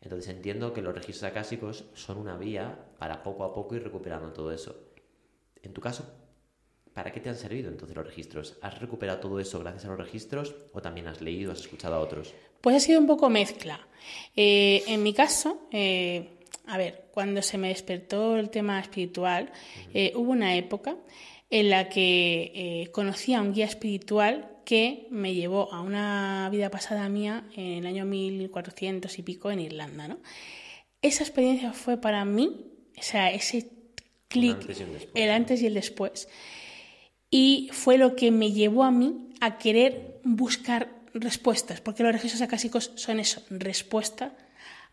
[0.00, 4.32] Entonces entiendo que los registros acásicos son una vía para poco a poco ir recuperando
[4.32, 4.74] todo eso.
[5.62, 6.04] En tu caso,
[6.98, 8.56] ¿para qué te han servido entonces los registros?
[8.60, 12.00] ¿Has recuperado todo eso gracias a los registros o también has leído, has escuchado a
[12.00, 12.34] otros?
[12.60, 13.86] Pues ha sido un poco mezcla.
[14.34, 19.52] Eh, en mi caso, eh, a ver, cuando se me despertó el tema espiritual,
[19.94, 20.96] eh, hubo una época
[21.48, 27.08] en la que conocí a un guía espiritual que me llevó a una vida pasada
[27.08, 30.08] mía en el año 1400 y pico en Irlanda.
[30.08, 30.18] ¿no?
[31.00, 33.70] Esa experiencia fue para mí, o sea, ese
[34.26, 34.58] clic,
[35.14, 36.28] el antes y el después.
[37.30, 42.42] Y fue lo que me llevó a mí a querer buscar respuestas, porque los registros
[42.42, 44.32] acásicos son eso, respuesta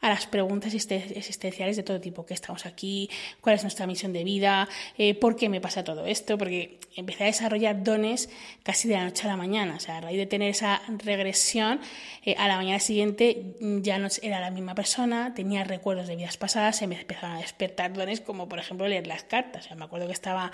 [0.06, 3.10] a las preguntas existenciales de todo tipo, ¿qué estamos aquí?
[3.41, 4.70] ¿Cuál es nuestra misión de vida?
[5.00, 6.38] Eh, ¿Por qué me pasa todo esto?
[6.38, 8.30] Porque empecé a desarrollar dones
[8.62, 11.82] casi de la noche a la mañana, o sea, a raíz de tener esa regresión,
[12.24, 16.38] eh, a la mañana siguiente ya no era la misma persona, tenía recuerdos de vidas
[16.38, 20.06] pasadas, se me empezaron a despertar dones como por ejemplo leer las cartas, me acuerdo
[20.06, 20.52] que estaba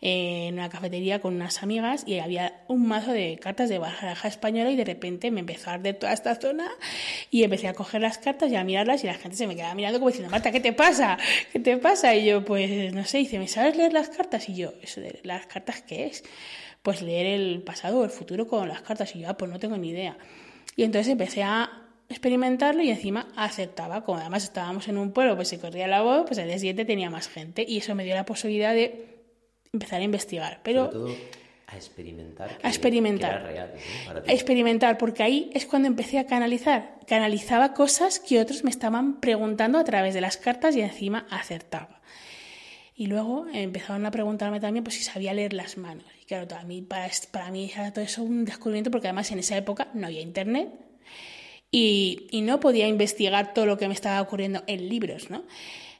[0.00, 4.70] en una cafetería con unas amigas y había un mazo de cartas de baraja española
[4.70, 6.70] y de repente me empezó a arder toda esta zona
[7.32, 8.62] y empecé a coger las cartas y a
[8.92, 11.18] mirar y la gente se me quedaba mirando como diciendo, Marta, ¿qué te pasa?
[11.52, 12.14] ¿Qué te pasa?
[12.14, 14.48] Y yo, pues no sé, dice, ¿me sabes leer las cartas?
[14.48, 16.24] Y yo, ¿eso de las cartas qué es?
[16.82, 19.14] Pues leer el pasado o el futuro con las cartas.
[19.14, 20.16] Y yo, ah, pues no tengo ni idea.
[20.76, 21.70] Y entonces empecé a
[22.08, 26.24] experimentarlo y encima aceptaba, como además estábamos en un pueblo, pues se corría la voz,
[26.26, 29.22] pues al día siguiente tenía más gente y eso me dio la posibilidad de
[29.72, 30.60] empezar a investigar.
[30.62, 30.90] Pero
[31.72, 32.58] a experimentar.
[32.62, 33.72] a experimentar.
[34.26, 36.98] A experimentar, porque ahí es cuando empecé a canalizar.
[37.06, 42.00] Canalizaba cosas que otros me estaban preguntando a través de las cartas y encima acertaba.
[42.94, 46.04] Y luego empezaron a preguntarme también pues, si sabía leer las manos.
[46.20, 49.38] Y claro, para mí, para, para mí era todo eso un descubrimiento porque además en
[49.38, 50.68] esa época no había internet
[51.70, 55.30] y, y no podía investigar todo lo que me estaba ocurriendo en libros.
[55.30, 55.42] ¿no?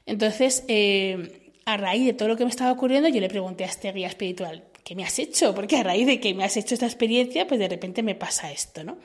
[0.05, 3.67] Entonces, eh, a raíz de todo lo que me estaba ocurriendo, yo le pregunté a
[3.67, 5.53] este guía espiritual, ¿qué me has hecho?
[5.55, 8.51] Porque a raíz de que me has hecho esta experiencia, pues de repente me pasa
[8.51, 8.97] esto, ¿no?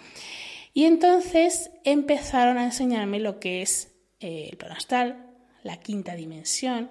[0.74, 5.26] Y entonces empezaron a enseñarme lo que es eh, el plano astral,
[5.62, 6.90] la quinta dimensión.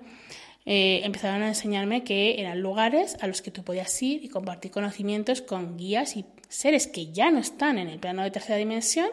[0.66, 4.72] Eh, empezaron a enseñarme que eran lugares a los que tú podías ir y compartir
[4.72, 9.10] conocimientos con guías y seres que ya no están en el plano de tercera dimensión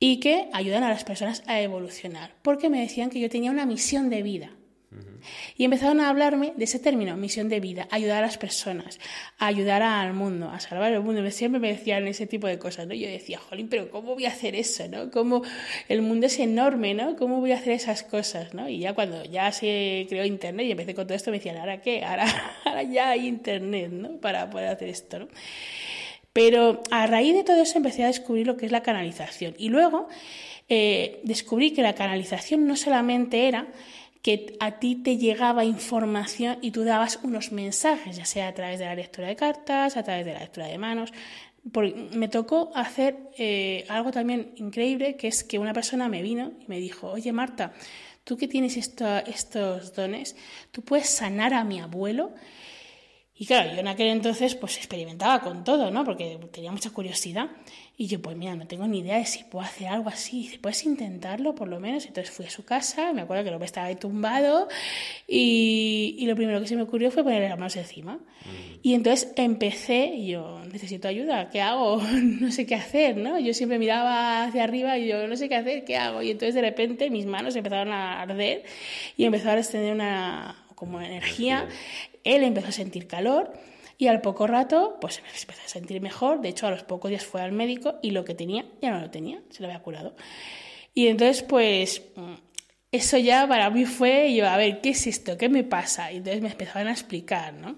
[0.00, 3.66] y que ayudan a las personas a evolucionar, porque me decían que yo tenía una
[3.66, 4.52] misión de vida.
[5.56, 8.98] Y empezaron a hablarme de ese término, misión de vida, ayudar a las personas,
[9.38, 11.28] ayudar al mundo, a salvar el mundo.
[11.30, 12.94] Siempre me decían ese tipo de cosas, ¿no?
[12.94, 15.10] Yo decía, jolín, pero ¿cómo voy a hacer eso, no?
[15.10, 15.42] ¿Cómo
[15.88, 17.16] el mundo es enorme, ¿no?
[17.16, 18.68] ¿Cómo voy a hacer esas cosas, no?
[18.68, 21.82] Y ya cuando ya se creó Internet y empecé con todo esto, me decían, ¿ahora
[21.82, 22.04] qué?
[22.04, 22.26] Ahora,
[22.64, 24.18] ahora ya hay Internet, ¿no?
[24.20, 25.28] Para poder hacer esto, ¿no?
[26.32, 29.54] Pero a raíz de todo eso empecé a descubrir lo que es la canalización.
[29.58, 30.08] Y luego
[30.68, 33.66] eh, descubrí que la canalización no solamente era
[34.22, 38.78] que a ti te llegaba información y tú dabas unos mensajes, ya sea a través
[38.78, 41.12] de la lectura de cartas, a través de la lectura de manos.
[42.12, 46.66] me tocó hacer eh, algo también increíble, que es que una persona me vino y
[46.66, 47.72] me dijo, oye Marta,
[48.24, 50.36] tú que tienes estos dones,
[50.72, 52.34] tú puedes sanar a mi abuelo.
[53.34, 56.04] Y claro, yo en aquel entonces pues experimentaba con todo, ¿no?
[56.04, 57.50] Porque tenía mucha curiosidad.
[58.00, 60.56] Y yo, pues mira, no tengo ni idea de si puedo hacer algo así.
[60.62, 62.06] ¿Puedes intentarlo por lo menos?
[62.06, 64.68] Entonces fui a su casa, me acuerdo que lo estaba ahí tumbado
[65.26, 68.14] y, y lo primero que se me ocurrió fue ponerle las manos encima.
[68.14, 68.78] Mm.
[68.84, 72.00] Y entonces empecé, y yo necesito ayuda, ¿qué hago?
[72.40, 73.36] no sé qué hacer, ¿no?
[73.40, 76.22] Yo siempre miraba hacia arriba y yo no sé qué hacer, ¿qué hago?
[76.22, 78.62] Y entonces de repente mis manos empezaron a arder
[79.16, 81.66] y empezó a extender una como energía.
[82.22, 83.52] Él empezó a sentir calor
[83.98, 86.40] y al poco rato, pues empezó a sentir mejor.
[86.40, 89.00] De hecho, a los pocos días fue al médico y lo que tenía ya no
[89.00, 90.14] lo tenía, se lo había curado.
[90.94, 92.02] Y entonces, pues,
[92.92, 95.36] eso ya para mí fue, yo, a ver, ¿qué es esto?
[95.36, 96.12] ¿Qué me pasa?
[96.12, 97.74] Y entonces me empezaron a explicar, ¿no?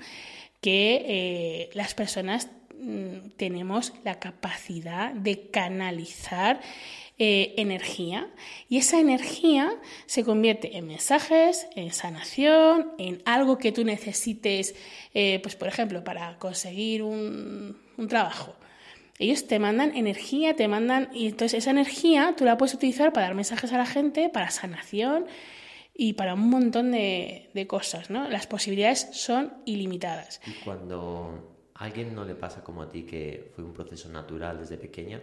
[0.60, 6.60] Que eh, las personas mm, tenemos la capacidad de canalizar
[7.22, 8.30] eh, energía
[8.70, 14.74] y esa energía se convierte en mensajes, en sanación, en algo que tú necesites,
[15.12, 17.76] eh, pues por ejemplo, para conseguir un,
[18.08, 18.56] trabajo.
[19.18, 23.26] Ellos te mandan energía, te mandan, y entonces esa energía tú la puedes utilizar para
[23.26, 25.26] dar mensajes a la gente, para sanación
[25.94, 28.30] y para un montón de, de cosas, ¿no?
[28.30, 30.40] Las posibilidades son ilimitadas.
[30.46, 34.58] Y cuando a alguien no le pasa como a ti, que fue un proceso natural
[34.58, 35.20] desde pequeña,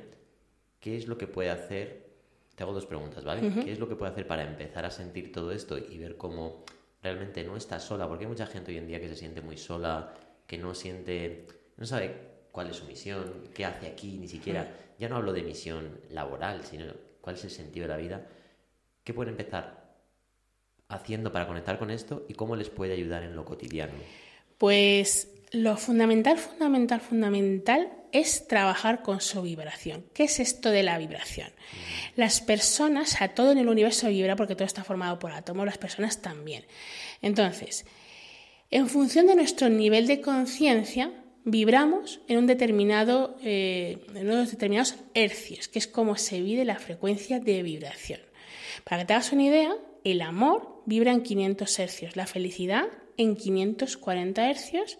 [0.79, 2.07] ¿qué es lo que puede hacer?
[2.55, 3.53] Te hago dos preguntas, ¿vale?
[3.63, 6.63] ¿Qué es lo que puede hacer para empezar a sentir todo esto y ver cómo
[7.03, 8.07] realmente no está sola?
[8.07, 10.13] Porque hay mucha gente hoy en día que se siente muy sola,
[10.47, 11.45] que no siente,
[11.77, 12.15] no sabe
[12.51, 16.63] cuál es su misión, qué hace aquí, ni siquiera, ya no hablo de misión laboral,
[16.63, 16.85] sino
[17.21, 18.27] cuál es el sentido de la vida.
[19.03, 19.93] ¿Qué pueden empezar
[20.89, 23.93] haciendo para conectar con esto y cómo les puede ayudar en lo cotidiano?
[24.57, 30.05] Pues lo fundamental, fundamental, fundamental es trabajar con su vibración.
[30.13, 31.49] ¿Qué es esto de la vibración?
[32.15, 35.77] Las personas, a todo en el universo vibra porque todo está formado por átomos, las
[35.77, 36.65] personas también.
[37.21, 37.85] Entonces,
[38.71, 41.11] en función de nuestro nivel de conciencia,
[41.43, 46.77] vibramos en un determinado, eh, en unos determinados hercios, que es como se mide la
[46.77, 48.19] frecuencia de vibración.
[48.83, 52.85] Para que te hagas una idea, el amor vibra en 500 hercios, la felicidad
[53.17, 54.97] en 540 hercios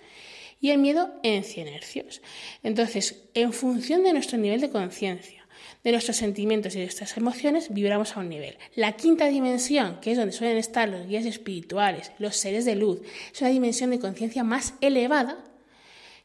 [0.59, 2.21] y el miedo en 100 hercios.
[2.63, 5.47] Entonces, en función de nuestro nivel de conciencia,
[5.83, 8.57] de nuestros sentimientos y de nuestras emociones, vibramos a un nivel.
[8.75, 13.01] La quinta dimensión, que es donde suelen estar los guías espirituales, los seres de luz,
[13.33, 15.43] es una dimensión de conciencia más elevada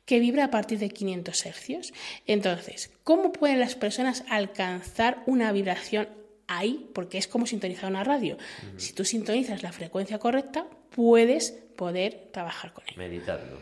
[0.04, 1.92] que vibra a partir de 500 hercios.
[2.26, 6.08] Entonces, ¿cómo pueden las personas alcanzar una vibración
[6.48, 6.90] ahí?
[6.92, 8.36] Porque es como sintonizar una radio.
[8.76, 12.94] Si tú sintonizas la frecuencia correcta, puedes poder trabajar con él.
[12.96, 13.60] Meditando.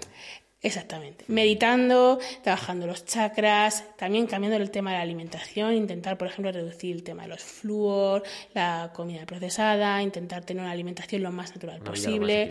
[0.62, 1.24] Exactamente.
[1.28, 6.94] Meditando, trabajando los chakras, también cambiando el tema de la alimentación, intentar, por ejemplo, reducir
[6.94, 11.80] el tema de los flúor, la comida procesada, intentar tener una alimentación lo más natural
[11.80, 12.50] posible.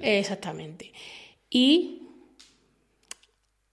[0.00, 0.92] Exactamente.
[1.50, 2.04] Y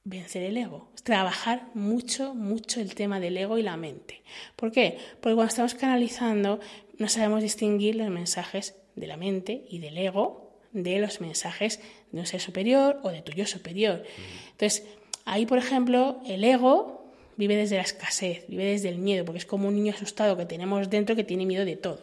[0.04, 0.90] vencer el ego.
[1.04, 4.22] Trabajar mucho, mucho el tema del ego y la mente.
[4.56, 4.98] ¿Por qué?
[5.22, 6.60] Porque cuando estamos canalizando
[6.98, 11.80] no sabemos distinguir los mensajes de la mente y del ego de los mensajes
[12.12, 14.04] de un ser superior o de tu yo superior.
[14.52, 14.84] Entonces,
[15.26, 17.06] ahí, por ejemplo, el ego
[17.38, 20.46] vive desde la escasez, vive desde el miedo, porque es como un niño asustado que
[20.46, 22.02] tenemos dentro que tiene miedo de todo.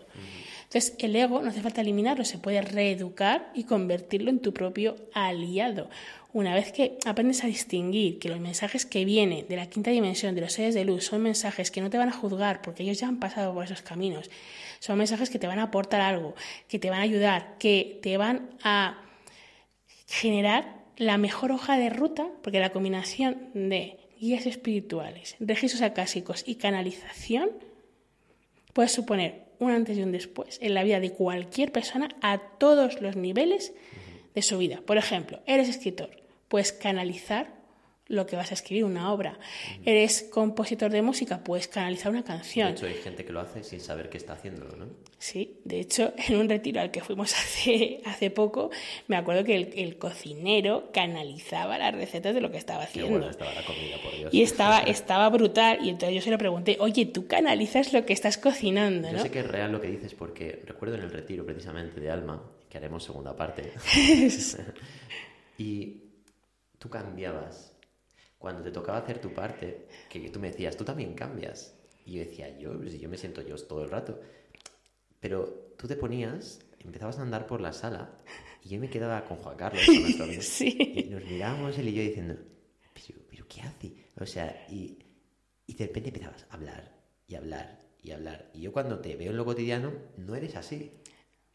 [0.64, 4.96] Entonces, el ego no hace falta eliminarlo, se puede reeducar y convertirlo en tu propio
[5.14, 5.88] aliado.
[6.34, 10.34] Una vez que aprendes a distinguir que los mensajes que vienen de la quinta dimensión,
[10.34, 13.00] de los seres de luz, son mensajes que no te van a juzgar porque ellos
[13.00, 14.28] ya han pasado por esos caminos,
[14.78, 16.34] son mensajes que te van a aportar algo,
[16.68, 18.98] que te van a ayudar, que te van a
[20.08, 26.56] generar la mejor hoja de ruta, porque la combinación de guías espirituales, registros acásicos y
[26.56, 27.50] canalización
[28.72, 33.00] puede suponer un antes y un después en la vida de cualquier persona a todos
[33.00, 33.74] los niveles
[34.34, 34.80] de su vida.
[34.84, 36.10] Por ejemplo, eres escritor,
[36.48, 37.57] puedes canalizar
[38.08, 39.38] lo que vas a escribir, una obra.
[39.84, 42.68] Eres compositor de música, puedes canalizar una canción.
[42.68, 44.86] De hecho, hay gente que lo hace sin saber qué está haciendo, ¿no?
[45.18, 48.70] Sí, de hecho, en un retiro al que fuimos hace, hace poco,
[49.08, 53.28] me acuerdo que el, cocinero canalizaba las recetas de lo que estaba haciendo.
[53.28, 54.32] estaba la comida, por Dios.
[54.32, 58.14] Y estaba, estaba brutal, y entonces yo se lo pregunté, oye, tú canalizas lo que
[58.14, 59.18] estás cocinando, ¿no?
[59.18, 62.10] Yo sé que es real lo que dices, porque recuerdo en el retiro precisamente de
[62.10, 63.72] Alma, que haremos segunda parte,
[65.58, 66.02] y
[66.78, 67.77] tú cambiabas
[68.38, 71.74] cuando te tocaba hacer tu parte, que tú me decías, tú también cambias.
[72.04, 74.20] Y yo decía, yo, pues, yo me siento yo todo el rato.
[75.20, 78.18] Pero tú te ponías, empezabas a andar por la sala
[78.64, 80.42] y yo me quedaba con Juan Carlos, con amigo.
[80.42, 82.36] Y nos mirábamos él y yo diciendo,
[83.30, 83.92] pero, ¿qué hace?
[84.20, 84.98] O sea, y,
[85.66, 86.96] y de repente empezabas a hablar
[87.26, 88.50] y hablar y hablar.
[88.54, 90.92] Y yo cuando te veo en lo cotidiano, no eres así.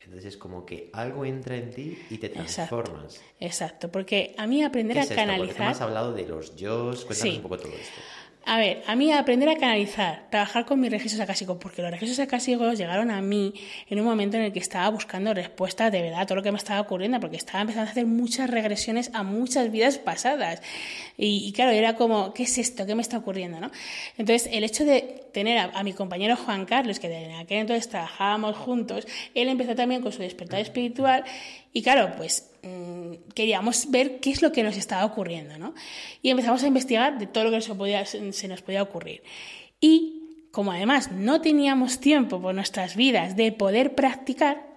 [0.04, 3.16] Entonces es como que algo entra en ti y te transformas.
[3.16, 3.92] Exacto, exacto.
[3.92, 5.48] porque a mí aprender a canalizar...
[5.48, 8.02] Porque has hablado de los yo, cuéntanos un poco todo esto.
[8.46, 12.20] A ver, a mí aprender a canalizar, trabajar con mis registros acásicos, porque los registros
[12.20, 13.54] acásicos llegaron a mí
[13.90, 16.52] en un momento en el que estaba buscando respuestas de verdad a todo lo que
[16.52, 20.62] me estaba ocurriendo, porque estaba empezando a hacer muchas regresiones a muchas vidas pasadas.
[21.18, 22.86] Y, claro, era como, ¿qué es esto?
[22.86, 23.62] ¿Qué me está ocurriendo?
[23.62, 23.72] ¿no?
[24.18, 27.88] Entonces, el hecho de tener a, a mi compañero Juan Carlos, que en aquel entonces
[27.88, 31.24] trabajábamos juntos, él empezó también con su despertar espiritual
[31.74, 35.74] y claro, pues mm, queríamos ver qué es lo que nos estaba ocurriendo, ¿no?
[36.22, 39.24] Y empezamos a investigar de todo lo que se, podía, se nos podía ocurrir.
[39.82, 44.68] Y como además no teníamos tiempo por nuestras vidas de poder practicar,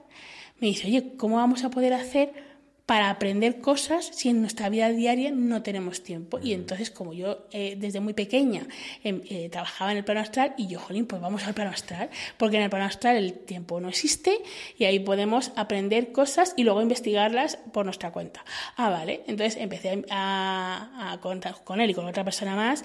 [0.59, 2.46] me dice, oye, ¿cómo vamos a poder hacer
[2.87, 6.39] para aprender cosas si en nuestra vida diaria no tenemos tiempo.
[6.41, 8.69] Y entonces, como yo eh, desde muy pequeña
[9.03, 12.11] em, eh, trabajaba en el plano astral, y yo, jolín, pues vamos al plano astral,
[12.37, 14.39] porque en el plano astral el tiempo no existe
[14.79, 18.45] y ahí podemos aprender cosas y luego investigarlas por nuestra cuenta.
[18.77, 19.23] Ah, vale.
[19.27, 22.85] Entonces empecé a, a contar con él y con otra persona más.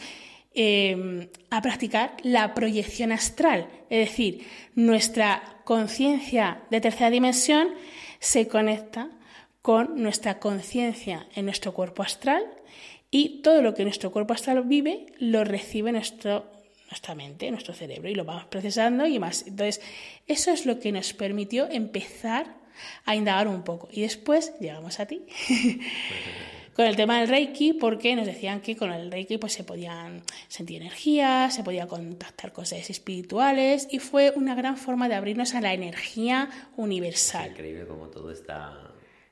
[0.53, 7.69] Em, a practicar la proyección astral, es decir, nuestra conciencia de tercera dimensión
[8.19, 9.09] se conecta
[9.61, 12.43] con nuestra conciencia en nuestro cuerpo astral
[13.11, 16.45] y todo lo que nuestro cuerpo astral vive lo recibe nuestro,
[16.89, 19.45] nuestra mente, nuestro cerebro y lo vamos procesando y más.
[19.45, 19.81] Entonces,
[20.27, 22.55] eso es lo que nos permitió empezar
[23.05, 23.89] a indagar un poco.
[23.91, 25.21] Y después llegamos a ti.
[26.73, 30.23] con el tema del Reiki, porque nos decían que con el Reiki pues, se podían
[30.47, 35.53] sentir energías, se podía contactar con seres espirituales y fue una gran forma de abrirnos
[35.53, 37.51] a la energía universal.
[37.51, 38.90] Increíble cómo todo está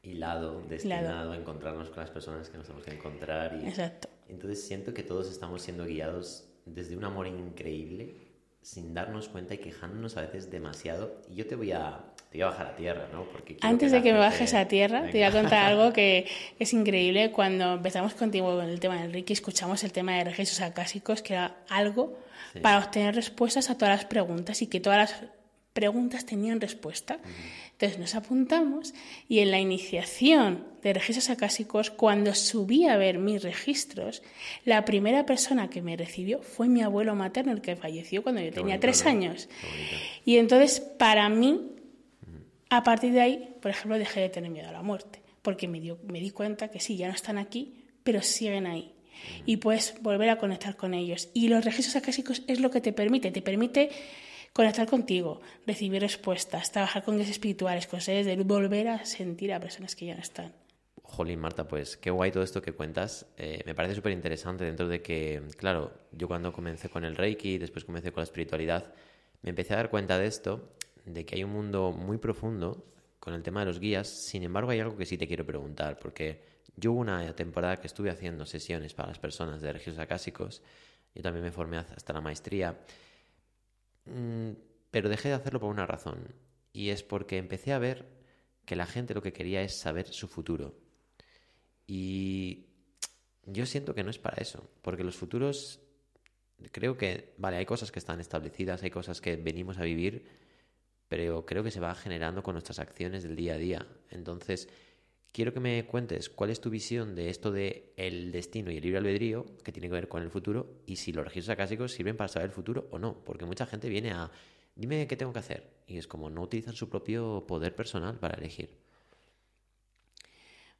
[0.09, 3.59] hilado, destinado a encontrarnos con las personas que nos tenemos que encontrar.
[3.61, 4.09] Y, Exacto.
[4.27, 8.15] Entonces siento que todos estamos siendo guiados desde un amor increíble,
[8.61, 11.21] sin darnos cuenta y quejándonos a veces demasiado.
[11.29, 13.23] Y yo te voy a, te voy a bajar a tierra, ¿no?
[13.23, 16.27] Porque Antes de que me bajes a tierra, te voy a contar algo que
[16.59, 17.31] es increíble.
[17.31, 21.33] Cuando empezamos contigo con el tema del Ricky, escuchamos el tema de registros acásicos, que
[21.33, 22.19] era algo
[22.61, 25.29] para obtener respuestas a todas las preguntas y que todas las
[25.73, 27.19] preguntas tenían respuesta.
[27.79, 28.93] Entonces nos apuntamos
[29.29, 34.21] y en la iniciación de registros acásicos, cuando subí a ver mis registros,
[34.65, 38.51] la primera persona que me recibió fue mi abuelo materno, el que falleció cuando yo
[38.51, 39.47] tenía tres años.
[40.25, 41.71] Y entonces, para mí,
[42.69, 45.79] a partir de ahí, por ejemplo, dejé de tener miedo a la muerte, porque me,
[45.79, 48.93] dio, me di cuenta que sí, ya no están aquí, pero siguen ahí.
[49.45, 51.29] Y puedes volver a conectar con ellos.
[51.33, 53.89] Y los registros acásicos es lo que te permite, te permite
[54.53, 59.59] conectar contigo, recibir respuestas, trabajar con guías espirituales, con seres de volver a sentir a
[59.59, 60.53] personas que ya no están.
[61.03, 63.25] Jolín, Marta, pues qué guay todo esto que cuentas.
[63.37, 67.57] Eh, me parece súper interesante dentro de que, claro, yo cuando comencé con el Reiki,
[67.57, 68.93] después comencé con la espiritualidad,
[69.41, 72.85] me empecé a dar cuenta de esto, de que hay un mundo muy profundo
[73.19, 74.07] con el tema de los guías.
[74.07, 76.43] Sin embargo, hay algo que sí te quiero preguntar, porque
[76.75, 80.61] yo hubo una temporada que estuve haciendo sesiones para las personas de registros acásicos,
[81.15, 82.77] yo también me formé hasta la maestría,
[84.91, 86.33] pero dejé de hacerlo por una razón.
[86.73, 88.07] Y es porque empecé a ver
[88.65, 90.75] que la gente lo que quería es saber su futuro.
[91.87, 92.67] Y
[93.45, 94.69] yo siento que no es para eso.
[94.81, 95.79] Porque los futuros,
[96.71, 100.27] creo que, vale, hay cosas que están establecidas, hay cosas que venimos a vivir,
[101.07, 103.87] pero creo que se va generando con nuestras acciones del día a día.
[104.11, 104.69] Entonces,
[105.31, 108.83] quiero que me cuentes cuál es tu visión de esto de el destino y el
[108.83, 112.17] libre albedrío, que tiene que ver con el futuro, y si los registros acásicos sirven
[112.17, 113.23] para saber el futuro o no.
[113.23, 114.31] Porque mucha gente viene a,
[114.75, 115.69] dime qué tengo que hacer.
[115.87, 118.77] Y es como no utilizan su propio poder personal para elegir.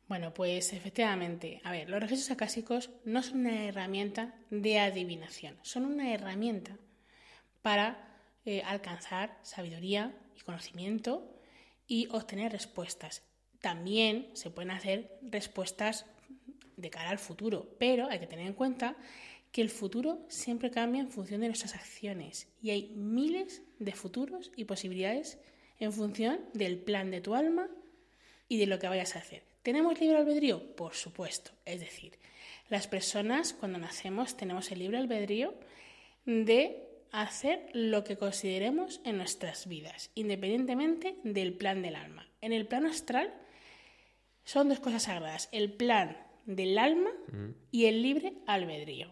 [0.08, 5.86] Bueno, pues efectivamente, a ver, los registros acásicos no son una herramienta de adivinación, son
[5.86, 6.80] una herramienta
[7.62, 11.32] para eh, alcanzar sabiduría y conocimiento
[11.86, 13.29] y obtener respuestas
[13.62, 16.06] también se pueden hacer respuestas
[16.78, 18.96] de cara al futuro, pero hay que tener en cuenta
[19.52, 24.52] que el futuro siempre cambia en función de nuestras acciones y hay miles de futuros
[24.56, 25.40] y posibilidades
[25.80, 27.68] en función del plan de tu alma
[28.48, 29.44] y de lo que vayas a hacer.
[29.64, 30.76] ¿Tenemos libre albedrío?
[30.76, 31.52] Por supuesto.
[31.66, 32.18] Es decir,
[32.70, 35.54] las personas cuando nacemos tenemos el libre albedrío
[36.26, 42.28] de hacer lo que consideremos en nuestras vidas, independientemente del plan del alma.
[42.42, 43.34] En el plano astral
[44.50, 47.50] son dos cosas sagradas, el plan del alma mm.
[47.72, 49.12] y el libre albedrío.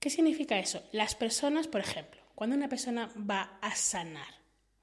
[0.00, 0.82] ¿Qué significa eso?
[0.90, 4.34] Las personas, por ejemplo, cuando una persona va a sanar,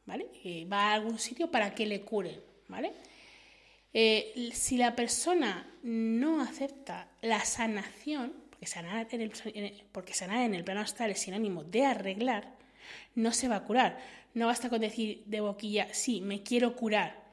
[0.06, 0.28] ¿vale?
[0.44, 2.94] Eh, va a algún sitio para que le curen, ¿vale?
[3.92, 10.54] Eh, si la persona no acepta la sanación, porque sanar en el, porque sanar en
[10.54, 12.56] el plano astral es sinónimo de arreglar,
[13.16, 14.00] No se va a curar.
[14.36, 17.29] No basta con decir de boquilla, sí, me quiero curar.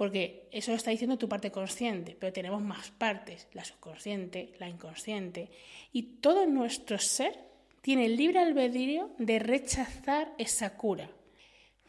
[0.00, 4.66] Porque eso lo está diciendo tu parte consciente, pero tenemos más partes, la subconsciente, la
[4.66, 5.50] inconsciente,
[5.92, 7.38] y todo nuestro ser
[7.82, 11.10] tiene el libre albedrío de rechazar esa cura.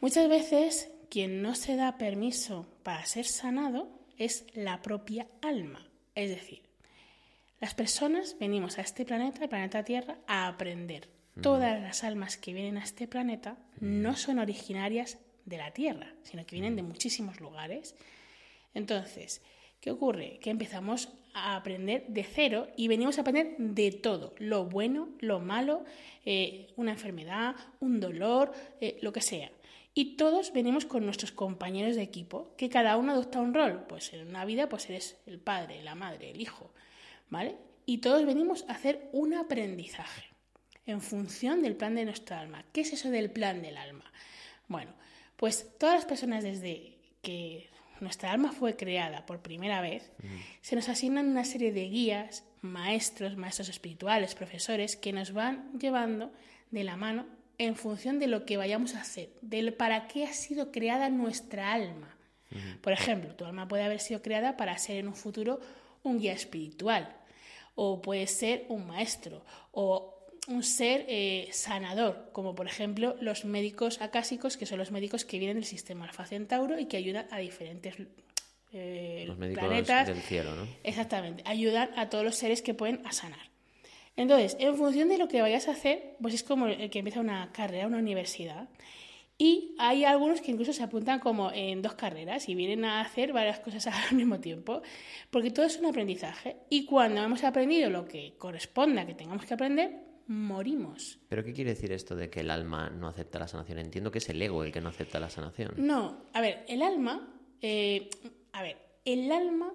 [0.00, 3.88] Muchas veces quien no se da permiso para ser sanado
[4.18, 5.88] es la propia alma.
[6.14, 6.60] Es decir,
[7.60, 11.08] las personas venimos a este planeta, el planeta Tierra, a aprender.
[11.40, 16.44] Todas las almas que vienen a este planeta no son originarias de la Tierra, sino
[16.46, 17.94] que vienen de muchísimos lugares.
[18.74, 19.42] Entonces,
[19.80, 20.38] ¿qué ocurre?
[20.40, 25.40] Que empezamos a aprender de cero y venimos a aprender de todo, lo bueno, lo
[25.40, 25.84] malo,
[26.24, 29.50] eh, una enfermedad, un dolor, eh, lo que sea.
[29.94, 33.84] Y todos venimos con nuestros compañeros de equipo, que cada uno adopta un rol.
[33.88, 36.72] Pues en una vida pues eres el padre, la madre, el hijo,
[37.28, 37.56] ¿vale?
[37.84, 40.24] Y todos venimos a hacer un aprendizaje
[40.86, 42.64] en función del plan de nuestra alma.
[42.72, 44.10] ¿Qué es eso del plan del alma?
[44.66, 44.92] Bueno,
[45.42, 47.68] pues todas las personas desde que
[47.98, 50.12] nuestra alma fue creada por primera vez,
[50.60, 56.30] se nos asignan una serie de guías, maestros, maestros espirituales, profesores, que nos van llevando
[56.70, 57.26] de la mano
[57.58, 61.72] en función de lo que vayamos a hacer, del para qué ha sido creada nuestra
[61.72, 62.16] alma.
[62.80, 65.58] Por ejemplo, tu alma puede haber sido creada para ser en un futuro
[66.04, 67.16] un guía espiritual,
[67.74, 74.00] o puede ser un maestro, o un ser eh, sanador, como por ejemplo los médicos
[74.00, 77.38] acásicos, que son los médicos que vienen del sistema Alfa Centauro y que ayudan a
[77.38, 77.94] diferentes
[78.72, 80.08] eh, los médicos planetas.
[80.08, 80.66] del cielo, ¿no?
[80.82, 83.52] Exactamente, ayudan a todos los seres que pueden a sanar.
[84.16, 87.20] Entonces, en función de lo que vayas a hacer, pues es como el que empieza
[87.20, 88.68] una carrera, una universidad.
[89.38, 93.32] Y hay algunos que incluso se apuntan como en dos carreras y vienen a hacer
[93.32, 94.82] varias cosas al mismo tiempo,
[95.30, 96.56] porque todo es un aprendizaje.
[96.68, 101.18] Y cuando hemos aprendido lo que corresponda que tengamos que aprender, morimos.
[101.28, 103.78] ¿Pero qué quiere decir esto de que el alma no acepta la sanación?
[103.78, 105.74] Entiendo que es el ego el que no acepta la sanación.
[105.76, 108.10] No, a ver, el alma, eh,
[108.52, 109.72] a ver, el alma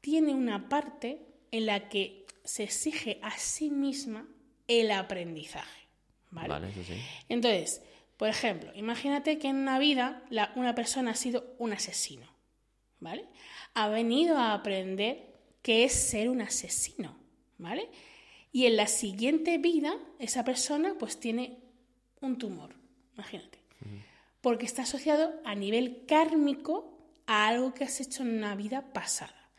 [0.00, 4.26] tiene una parte en la que se exige a sí misma
[4.68, 5.88] el aprendizaje.
[6.30, 6.68] ¿vale?
[6.68, 7.00] eso sí.
[7.28, 7.82] Entonces,
[8.16, 10.22] por ejemplo, imagínate que en una vida
[10.56, 12.26] una persona ha sido un asesino,
[13.00, 13.26] ¿vale?
[13.74, 17.16] Ha venido a aprender qué es ser un asesino,
[17.58, 17.88] ¿vale?
[18.54, 21.58] Y en la siguiente vida, esa persona pues tiene
[22.20, 22.76] un tumor,
[23.14, 23.58] imagínate.
[24.40, 26.96] Porque está asociado a nivel kármico
[27.26, 29.50] a algo que has hecho en una vida pasada.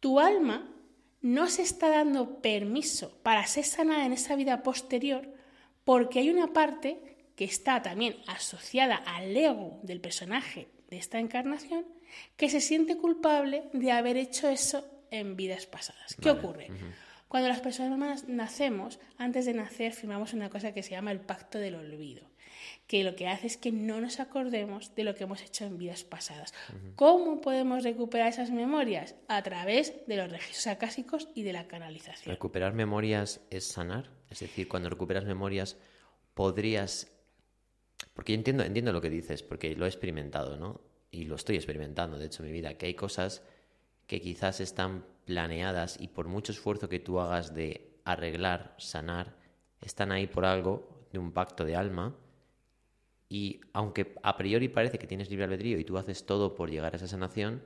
[0.00, 0.70] Tu alma
[1.22, 5.32] no se está dando permiso para ser sanada en esa vida posterior
[5.84, 11.86] porque hay una parte que está también asociada al ego del personaje de esta encarnación
[12.36, 16.16] que se siente culpable de haber hecho eso en vidas pasadas.
[16.20, 16.68] ¿Qué ocurre?
[17.30, 21.60] Cuando las personas nacemos, antes de nacer firmamos una cosa que se llama el pacto
[21.60, 22.26] del olvido,
[22.88, 25.78] que lo que hace es que no nos acordemos de lo que hemos hecho en
[25.78, 26.52] vidas pasadas.
[26.96, 29.14] ¿Cómo podemos recuperar esas memorias?
[29.28, 32.34] A través de los registros acásicos y de la canalización.
[32.34, 34.10] ¿Recuperar memorias es sanar?
[34.28, 35.76] Es decir, cuando recuperas memorias,
[36.34, 37.12] podrías...
[38.12, 40.80] Porque yo entiendo, entiendo lo que dices, porque lo he experimentado, ¿no?
[41.12, 43.44] Y lo estoy experimentando, de hecho, en mi vida, que hay cosas
[44.08, 49.36] que quizás están planeadas y por mucho esfuerzo que tú hagas de arreglar, sanar,
[49.80, 52.16] están ahí por algo, de un pacto de alma,
[53.28, 56.94] y aunque a priori parece que tienes libre albedrío y tú haces todo por llegar
[56.94, 57.62] a esa sanación,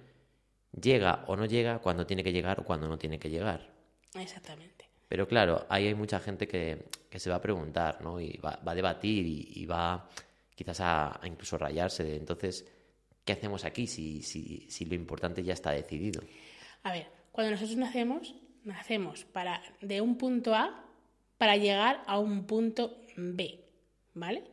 [0.79, 3.73] llega o no llega cuando tiene que llegar o cuando no tiene que llegar.
[4.15, 4.85] Exactamente.
[5.09, 6.85] Pero claro, ahí hay mucha gente que,
[7.17, 8.21] se va a preguntar, ¿no?
[8.21, 10.07] Y va, a debatir y, va
[10.55, 12.05] quizás a, a incluso rayarse.
[12.05, 12.67] De, entonces,
[13.25, 16.23] ¿qué hacemos aquí si, si, si lo importante ya está decidido?
[16.83, 18.33] A ver, cuando nosotros nacemos,
[18.63, 20.85] nacemos para, de un punto A
[21.37, 23.59] para llegar a un punto B,
[24.15, 24.45] ¿vale?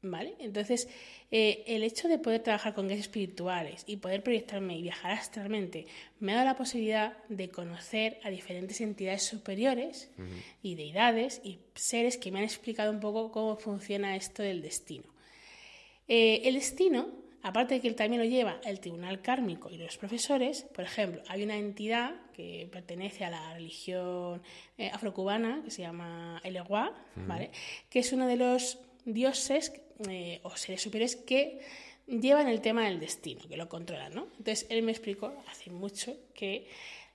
[0.00, 0.34] ¿Vale?
[0.38, 0.88] Entonces,
[1.30, 5.86] eh, el hecho de poder trabajar con guías espirituales y poder proyectarme y viajar astralmente
[6.18, 10.10] me ha dado la posibilidad de conocer a diferentes entidades superiores
[10.62, 15.04] y deidades y seres que me han explicado un poco cómo funciona esto del destino.
[16.08, 19.98] Eh, el destino Aparte de que él también lo lleva el Tribunal Kármico y los
[19.98, 24.40] profesores, por ejemplo, hay una entidad que pertenece a la religión
[24.78, 26.58] eh, afrocubana que se llama el
[27.26, 27.50] ¿vale?
[27.90, 29.74] que es uno de los dioses
[30.08, 31.60] eh, o seres superiores que
[32.06, 34.14] llevan el tema del destino, que lo controlan.
[34.14, 34.28] ¿no?
[34.38, 36.66] Entonces, él me explicó hace mucho que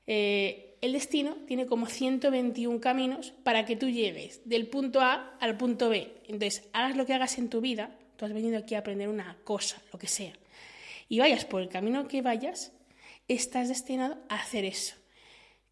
[0.05, 5.57] eh, el destino tiene como 121 caminos para que tú llegues del punto A al
[5.57, 6.13] punto B.
[6.27, 9.37] Entonces, hagas lo que hagas en tu vida, Tú has venido aquí a aprender una
[9.45, 10.33] cosa, lo que sea.
[11.07, 12.73] Y vayas por el camino que vayas,
[13.29, 14.97] estás destinado a hacer eso.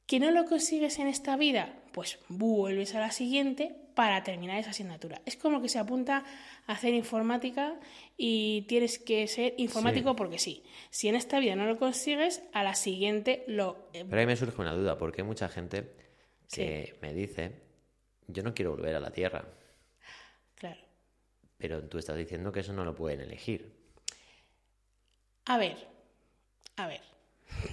[0.05, 1.73] ¿Que no lo consigues en esta vida?
[1.91, 5.21] Pues vuelves a la siguiente para terminar esa asignatura.
[5.25, 6.23] Es como que se apunta
[6.67, 7.77] a hacer informática
[8.15, 10.63] y tienes que ser informático porque sí.
[10.89, 13.89] Si en esta vida no lo consigues, a la siguiente lo...
[13.91, 15.97] Eh, Pero ahí me surge una duda, porque hay mucha gente
[16.49, 17.59] que me dice,
[18.27, 19.45] yo no quiero volver a la Tierra.
[21.57, 23.71] Pero tú estás diciendo que eso no lo pueden elegir.
[25.45, 25.77] A ver,
[26.75, 27.01] a ver.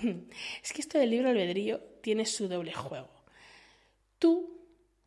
[0.63, 3.11] es que esto del libro albedrío tiene su doble juego.
[4.19, 4.61] Tú,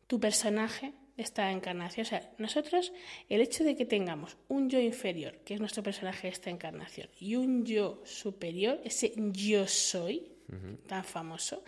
[0.06, 2.06] tu personaje, esta encarnación.
[2.06, 2.92] O sea, nosotros,
[3.28, 7.08] el hecho de que tengamos un yo inferior, que es nuestro personaje de esta encarnación,
[7.18, 10.32] y un yo superior, ese yo soy,
[10.86, 11.62] tan famoso,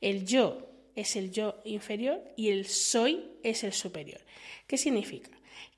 [0.00, 4.20] el yo es el yo inferior y el soy es el superior.
[4.66, 5.30] ¿Qué significa?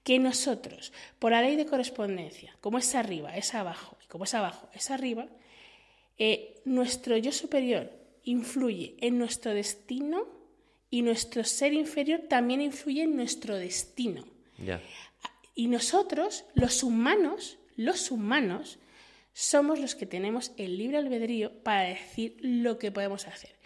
[0.06, 4.34] Que nosotros, por la ley de correspondencia, como es arriba, es abajo, y como es
[4.34, 5.26] abajo, es arriba,
[6.16, 7.90] eh, nuestro yo superior
[8.22, 10.28] influye en nuestro destino
[10.90, 14.24] y nuestro ser inferior también influye en nuestro destino.
[15.54, 18.78] Y nosotros, los humanos, los humanos,
[19.32, 23.56] somos los que tenemos el libre albedrío para decir lo que podemos hacer.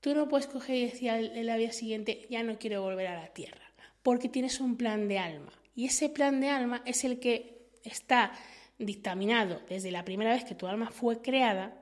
[0.00, 3.20] Tú no puedes coger y decir en la vida siguiente, ya no quiero volver a
[3.20, 3.71] la tierra,
[4.02, 5.52] porque tienes un plan de alma.
[5.74, 8.32] Y ese plan de alma es el que está
[8.78, 11.78] dictaminado desde la primera vez que tu alma fue creada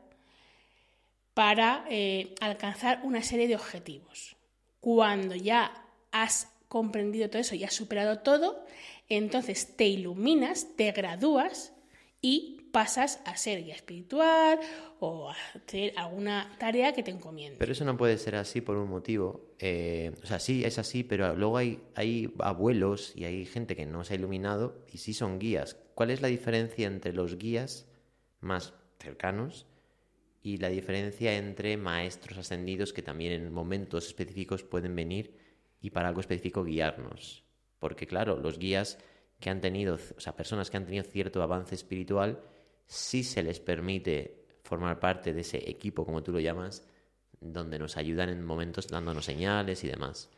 [1.35, 4.37] para eh, alcanzar una serie de objetivos.
[4.81, 5.73] Cuando ya
[6.13, 8.65] has comprendido todo eso y has superado todo,
[9.09, 11.73] entonces te iluminas, te gradúas
[12.23, 14.61] y pasas a ser guía espiritual
[14.99, 17.59] o a hacer alguna tarea que te encomiende.
[17.59, 19.55] Pero eso no puede ser así por un motivo.
[19.59, 23.87] Eh, o sea, sí, es así, pero luego hay, hay abuelos y hay gente que
[23.87, 25.77] no se ha iluminado y sí son guías.
[25.95, 27.87] ¿Cuál es la diferencia entre los guías
[28.41, 29.67] más cercanos
[30.43, 35.37] y la diferencia entre maestros ascendidos que también en momentos específicos pueden venir
[35.81, 37.45] y para algo específico guiarnos.
[37.79, 38.99] Porque claro, los guías
[39.39, 42.43] que han tenido, o sea, personas que han tenido cierto avance espiritual,
[42.91, 46.85] sí se les permite formar parte de ese equipo, como tú lo llamas,
[47.41, 50.29] donde nos ayudan en momentos dándonos señales y demás.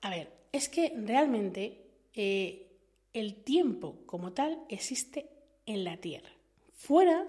[0.00, 1.80] A ver, es que realmente
[2.12, 2.66] eh,
[3.12, 5.30] el tiempo como tal existe
[5.64, 6.30] en la Tierra.
[6.74, 7.24] Fuera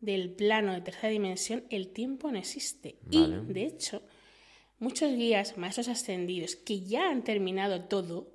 [0.00, 2.96] del plano de tercera dimensión, el tiempo no existe.
[3.10, 4.02] Y, de hecho,
[4.78, 8.31] muchos guías, maestros ascendidos, que ya han terminado todo,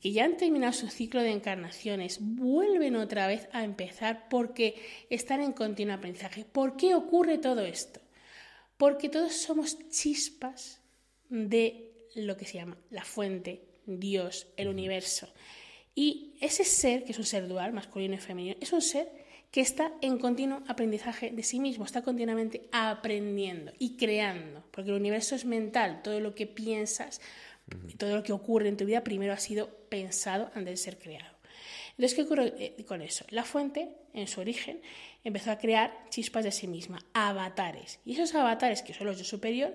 [0.00, 4.74] que ya han terminado su ciclo de encarnaciones, vuelven otra vez a empezar porque
[5.08, 6.44] están en continuo aprendizaje.
[6.44, 8.00] ¿Por qué ocurre todo esto?
[8.76, 10.80] Porque todos somos chispas
[11.30, 15.32] de lo que se llama la fuente, Dios, el universo.
[15.94, 19.08] Y ese ser, que es un ser dual, masculino y femenino, es un ser
[19.50, 24.96] que está en continuo aprendizaje de sí mismo, está continuamente aprendiendo y creando, porque el
[24.96, 27.20] universo es mental, todo lo que piensas,
[27.96, 31.34] todo lo que ocurre en tu vida primero ha sido pensado antes de ser creado.
[31.90, 33.24] Entonces, ¿qué ocurre eh, con eso?
[33.30, 34.80] La fuente, en su origen,
[35.22, 38.00] empezó a crear chispas de sí misma, avatares.
[38.04, 39.74] Y esos avatares, que son los yo superior,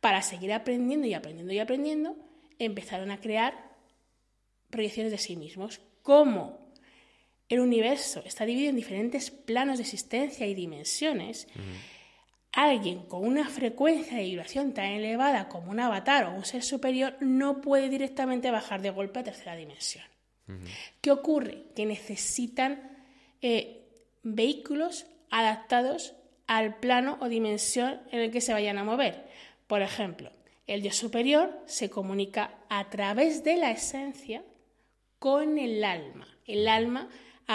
[0.00, 2.16] para seguir aprendiendo y aprendiendo y aprendiendo,
[2.58, 3.70] empezaron a crear
[4.70, 5.80] proyecciones de sí mismos.
[6.02, 6.62] ¿Cómo?
[7.52, 11.48] el universo está dividido en diferentes planos de existencia y dimensiones,
[12.52, 17.16] alguien con una frecuencia de vibración tan elevada como un avatar o un ser superior
[17.20, 20.04] no puede directamente bajar de golpe a tercera dimensión.
[21.00, 21.64] ¿Qué ocurre?
[21.74, 22.82] Que necesitan
[23.40, 23.88] eh,
[24.22, 26.14] vehículos adaptados
[26.46, 29.26] al plano o dimensión en el que se vayan a mover.
[29.66, 30.30] Por ejemplo,
[30.66, 34.44] el yo superior se comunica a través de la esencia
[35.18, 36.26] con el alma.
[36.46, 37.08] El alma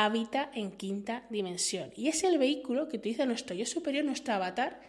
[0.06, 1.92] habita en quinta dimensión.
[1.96, 4.82] Y es el vehículo que utiliza nuestro yo superior, nuestro avatar,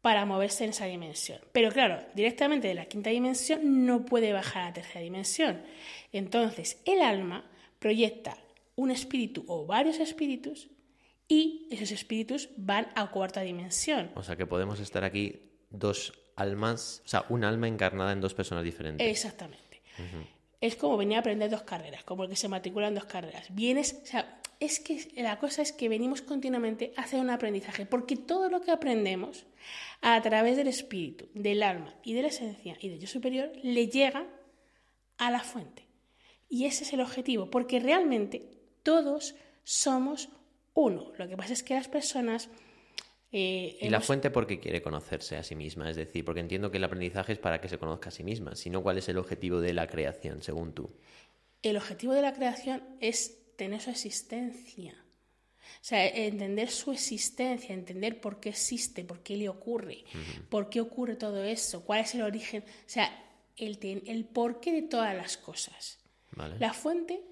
[0.00, 1.40] para moverse en esa dimensión.
[1.52, 5.62] Pero claro, directamente de la quinta dimensión no puede bajar a la tercera dimensión.
[6.12, 7.44] Entonces, el alma
[7.78, 8.36] proyecta
[8.76, 10.68] un espíritu o varios espíritus
[11.28, 14.10] y esos espíritus van a cuarta dimensión.
[14.14, 18.34] O sea que podemos estar aquí dos almas, o sea, un alma encarnada en dos
[18.34, 19.06] personas diferentes.
[19.06, 19.82] Exactamente
[20.60, 23.46] es como venir a aprender dos carreras, como el que se matricula en dos carreras.
[23.50, 27.86] Vienes, o sea, es que la cosa es que venimos continuamente a hacer un aprendizaje,
[27.86, 29.46] porque todo lo que aprendemos
[30.02, 33.88] a través del espíritu, del alma y de la esencia y del yo superior le
[33.88, 34.26] llega
[35.16, 35.86] a la fuente.
[36.48, 38.50] Y ese es el objetivo, porque realmente
[38.82, 39.34] todos
[39.64, 40.28] somos
[40.74, 41.12] uno.
[41.16, 42.50] Lo que pasa es que las personas
[43.32, 45.88] eh, ¿Y la fuente por qué quiere conocerse a sí misma?
[45.88, 48.56] Es decir, porque entiendo que el aprendizaje es para que se conozca a sí misma,
[48.56, 50.90] sino cuál es el objetivo de la creación, según tú.
[51.62, 54.94] El objetivo de la creación es tener su existencia.
[55.62, 60.04] O sea, entender su existencia, entender por qué existe, por qué le ocurre,
[60.48, 62.64] por qué ocurre todo eso, cuál es el origen.
[62.66, 63.10] O sea,
[63.56, 65.98] el, el porqué de todas las cosas.
[66.58, 67.22] La fuente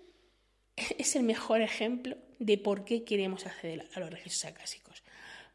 [0.98, 4.87] es el mejor ejemplo de por qué queremos acceder a los registros acásicos.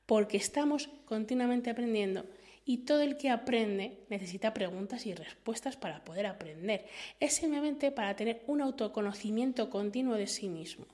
[0.06, 2.26] Porque estamos continuamente aprendiendo
[2.66, 6.86] y todo el que aprende necesita preguntas y respuestas para poder aprender.
[7.20, 10.86] Es simplemente para tener un autoconocimiento continuo de sí mismo.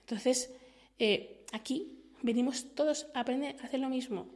[0.00, 0.52] Entonces,
[0.98, 4.28] eh, aquí venimos todos a aprender a hacer lo mismo.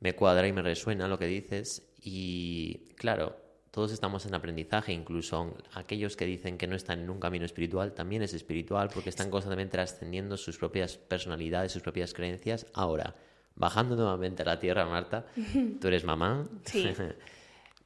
[0.00, 3.36] Me cuadra y me resuena lo que dices y claro,
[3.70, 7.92] todos estamos en aprendizaje, incluso aquellos que dicen que no están en un camino espiritual,
[7.92, 12.66] también es espiritual porque están constantemente trascendiendo sus propias personalidades, sus propias creencias.
[12.74, 13.14] Ahora,
[13.54, 15.26] bajando nuevamente a la tierra, Marta,
[15.80, 16.48] tú eres mamá.
[16.64, 16.88] Sí.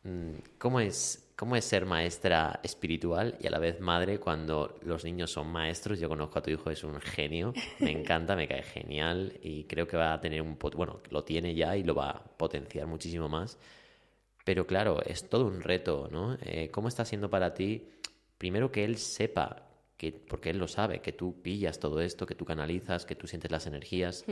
[0.07, 5.03] Mm, ¿Cómo es, ¿Cómo es ser maestra espiritual y a la vez madre cuando los
[5.03, 5.99] niños son maestros?
[5.99, 9.89] Yo conozco a tu hijo, es un genio, me encanta, me cae genial y creo
[9.89, 10.59] que va a tener un...
[10.59, 13.59] Bueno, lo tiene ya y lo va a potenciar muchísimo más.
[14.45, 16.37] Pero claro, es todo un reto, ¿no?
[16.43, 17.89] Eh, ¿Cómo está siendo para ti,
[18.39, 22.35] primero que él sepa que, porque él lo sabe, que tú pillas todo esto, que
[22.35, 24.25] tú canalizas, que tú sientes las energías,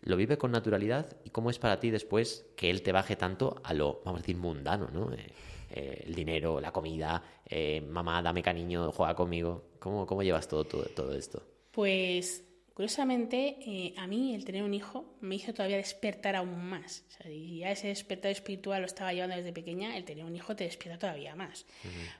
[0.00, 3.60] lo vive con naturalidad y cómo es para ti después que él te baje tanto
[3.64, 5.12] a lo, vamos a decir, mundano, ¿no?
[5.12, 5.32] Eh,
[5.70, 9.70] eh, el dinero, la comida, eh, mamá, dame cariño, juega conmigo.
[9.78, 11.42] ¿Cómo, cómo llevas todo, todo, todo esto?
[11.70, 12.44] Pues
[12.74, 17.04] curiosamente, a mí el tener un hijo me hizo todavía despertar aún más.
[17.08, 20.36] O sea, y ya ese despertar espiritual lo estaba llevando desde pequeña, el tener un
[20.36, 21.64] hijo te despierta todavía más.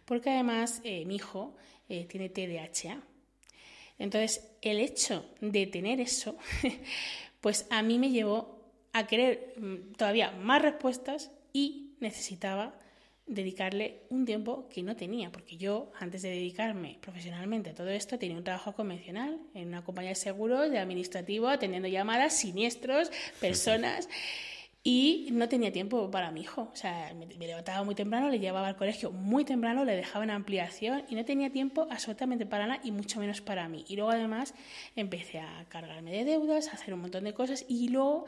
[0.05, 3.01] Porque además mi hijo tiene TDAH.
[3.99, 6.37] Entonces, el hecho de tener eso
[7.45, 12.75] pues a mí me llevó a querer mm, todavía más respuestas y necesitaba
[13.27, 18.19] dedicarle un tiempo que no tenía, porque yo antes de dedicarme profesionalmente a todo esto
[18.19, 23.11] tenía un trabajo convencional en una compañía de seguros, de administrativo, atendiendo llamadas, siniestros,
[23.41, 24.09] personas
[24.87, 26.69] y no tenía tiempo para mi hijo.
[26.71, 30.31] O sea, me, levantaba muy temprano, le llevaba al colegio muy temprano, le dejaba en
[30.31, 33.87] ampliación y no tenía tiempo absolutamente para nada y mucho menos para mí.
[33.89, 34.55] Y luego además
[34.95, 38.27] empecé a cargarme de deudas, a hacer un montón de cosas y luego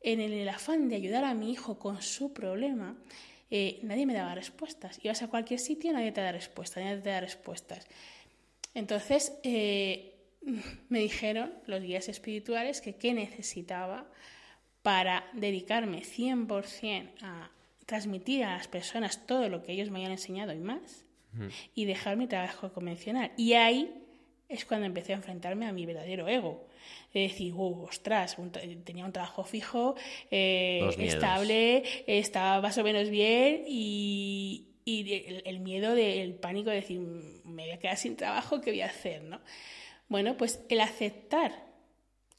[0.00, 2.96] en el, afán de ayudar a mi hijo con su problema,
[3.50, 4.98] eh, nadie me daba respuestas.
[5.02, 7.86] Ibas a cualquier sitio, nadie te da respuestas, nadie te da respuestas.
[8.74, 10.14] Entonces eh,
[10.88, 14.06] me dijeron los guías espirituales que qué necesitaba
[14.82, 17.50] para dedicarme 100% a
[17.86, 21.04] transmitir a las personas todo lo que ellos me habían enseñado y más,
[21.74, 23.32] y dejar mi trabajo convencional.
[23.36, 23.94] Y ahí
[24.48, 26.67] es cuando empecé a enfrentarme a mi verdadero ego.
[27.12, 28.36] Es decir, uh, ostras,
[28.84, 29.94] tenía un trabajo fijo,
[30.30, 37.00] eh, estable, estaba más o menos bien y, el, el, miedo del pánico de decir,
[37.00, 39.22] me voy a quedar sin trabajo, ¿qué voy a hacer?
[39.22, 39.40] ¿no?
[40.08, 41.68] Bueno, pues el aceptar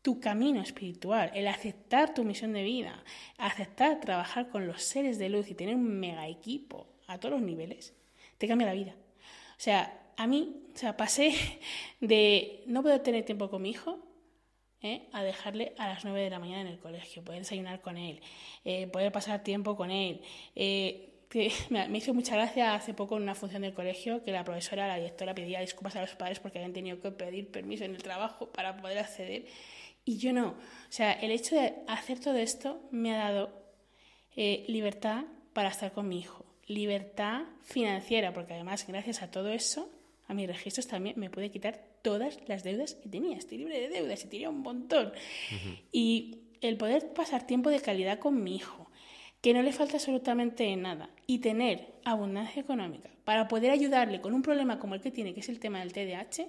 [0.02, 3.04] tu camino espiritual, el aceptar tu misión de vida,
[3.38, 7.42] aceptar trabajar con los seres de luz y tener un mega equipo a todos los
[7.42, 7.94] niveles,
[8.38, 8.96] te cambia la vida.
[8.96, 11.34] O sea, a mí, o sea, pasé
[12.00, 14.00] de no poder tener tiempo con mi hijo
[14.82, 15.08] ¿eh?
[15.12, 18.22] a dejarle a las 9 de la mañana en el colegio, poder desayunar con él,
[18.66, 20.22] eh, poder pasar tiempo con él.
[20.56, 21.06] Eh,
[21.70, 24.96] me hizo mucha gracia hace poco en una función del colegio que la profesora, la
[24.96, 28.48] directora, pedía disculpas a los padres porque habían tenido que pedir permiso en el trabajo
[28.48, 29.46] para poder acceder
[30.06, 30.48] y yo no.
[30.48, 33.52] O sea, el hecho de hacer todo esto me ha dado
[34.36, 39.90] eh, libertad para estar con mi hijo, libertad financiera, porque además gracias a todo eso,
[40.30, 43.38] a mis registros también me puede quitar todas las deudas que tenía.
[43.38, 45.12] Estoy libre de deudas y tenía un montón.
[45.92, 48.90] Y el poder pasar tiempo de calidad con mi hijo,
[49.42, 54.42] que no le falta absolutamente nada, y tener abundancia económica para poder ayudarle con un
[54.42, 56.48] problema como el que tiene, que es el tema del TDAH,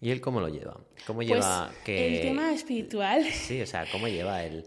[0.00, 0.80] ¿Y él cómo lo lleva?
[1.06, 2.16] ¿Cómo pues, lleva que...
[2.16, 3.24] El tema espiritual.
[3.32, 4.64] Sí, o sea, ¿cómo lleva él?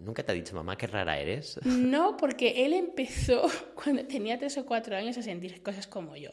[0.00, 1.58] ¿Nunca te ha dicho, mamá, qué rara eres?
[1.64, 3.42] No, porque él empezó
[3.74, 6.30] cuando tenía tres o cuatro años a sentir cosas como yo.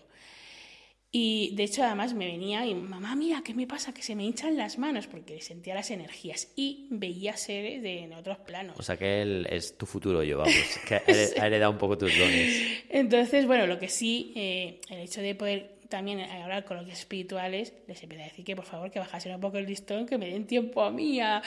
[1.11, 3.93] Y de hecho, además me venía y, mamá, mira, ¿qué me pasa?
[3.93, 8.13] Que se me hinchan las manos porque sentía las energías y veía seres de en
[8.13, 8.77] otros planos.
[8.77, 10.53] O sea, que él es tu futuro yo, vamos,
[10.87, 12.83] que ha heredado un poco tus dones.
[12.89, 16.87] Entonces, bueno, lo que sí, eh, el hecho de poder también al hablar con los
[16.87, 20.17] espirituales, les empecé a decir que por favor que bajasen un poco el listón, que
[20.17, 21.41] me den tiempo a mí a,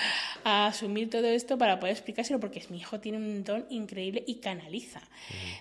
[0.45, 5.01] asumir todo esto para poder explicárselo, porque mi hijo tiene un don increíble y canaliza.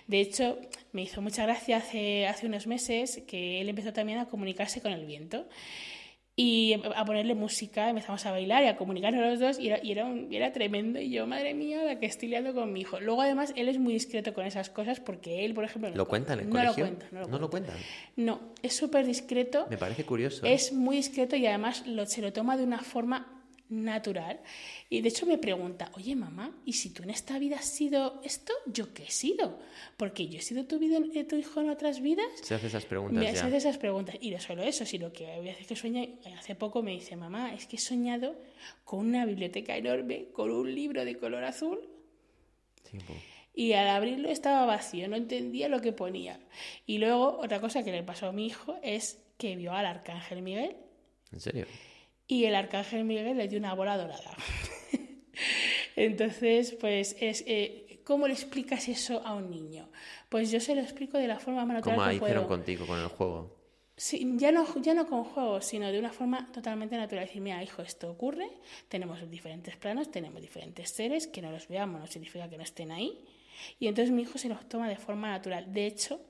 [0.08, 0.58] De hecho,
[0.92, 4.92] me hizo mucha gracia hace, hace unos meses que él empezó también a comunicarse con
[4.92, 5.46] el viento
[6.42, 9.92] y a ponerle música, empezamos a bailar y a comunicarnos los dos y era, y
[9.92, 12.98] era, era tremendo y yo, madre mía, la que estoy liando con mi hijo.
[12.98, 15.92] Luego además él es muy discreto con esas cosas porque él, por ejemplo...
[15.94, 16.84] ¿Lo cuentan en no colegio?
[16.84, 17.76] Lo cuenta, no lo ¿No lo cuentan?
[18.16, 19.68] No, es súper discreto.
[19.70, 20.44] Me parece curioso.
[20.44, 23.41] Es muy discreto y además lo, se lo toma de una forma
[23.72, 24.40] natural.
[24.88, 28.20] Y de hecho me pregunta, oye mamá, ¿y si tú en esta vida has sido
[28.22, 29.58] esto, yo qué he sido?
[29.96, 32.26] Porque yo he sido tu, vida, eh, tu hijo en otras vidas.
[32.42, 33.18] Se hace esas preguntas.
[33.18, 34.16] Me hace esas preguntas.
[34.20, 36.06] Y no solo eso, sino que a veces que sueña,
[36.38, 38.36] hace poco me dice, mamá, es que he soñado
[38.84, 41.80] con una biblioteca enorme, con un libro de color azul.
[42.90, 42.98] Sí.
[43.54, 46.40] Y al abrirlo estaba vacío, no entendía lo que ponía.
[46.86, 50.40] Y luego, otra cosa que le pasó a mi hijo es que vio al arcángel
[50.40, 50.76] Miguel
[51.32, 51.66] ¿En serio?
[52.32, 54.34] Y el arcángel Miguel le dio una bola dorada.
[55.96, 59.90] Entonces, pues, es, eh, ¿cómo le explicas eso a un niño?
[60.30, 62.48] Pues yo se lo explico de la forma más natural ¿Cómo que hicieron puedo.
[62.48, 63.54] contigo con el juego?
[63.94, 67.26] Sí, ya, no, ya no con juegos, sino de una forma totalmente natural.
[67.26, 68.48] Decir, mira, hijo, esto ocurre,
[68.88, 72.92] tenemos diferentes planos, tenemos diferentes seres, que no los veamos no significa que no estén
[72.92, 73.22] ahí.
[73.78, 75.72] Y entonces mi hijo se los toma de forma natural.
[75.72, 76.20] De hecho,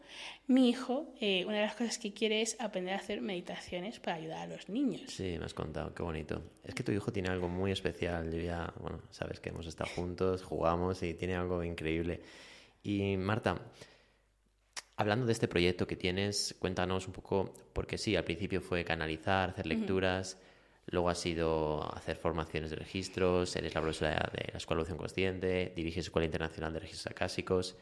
[0.46, 4.16] mi hijo, eh, una de las cosas que quiere es aprender a hacer meditaciones para
[4.16, 5.10] ayudar a los niños.
[5.10, 6.42] Sí, me has contado, qué bonito.
[6.64, 8.30] Es que tu hijo tiene algo muy especial.
[8.32, 12.20] Yo ya, bueno, sabes que hemos estado juntos, jugamos y tiene algo increíble.
[12.82, 13.60] Y Marta,
[14.96, 19.50] hablando de este proyecto que tienes, cuéntanos un poco, porque sí, al principio fue canalizar,
[19.50, 20.38] hacer lecturas,
[20.86, 24.98] luego ha sido hacer formaciones de registros, eres la profesora de la Escuela de Evolución
[24.98, 27.76] Consciente, diriges Escuela Internacional de Registros Acásicos.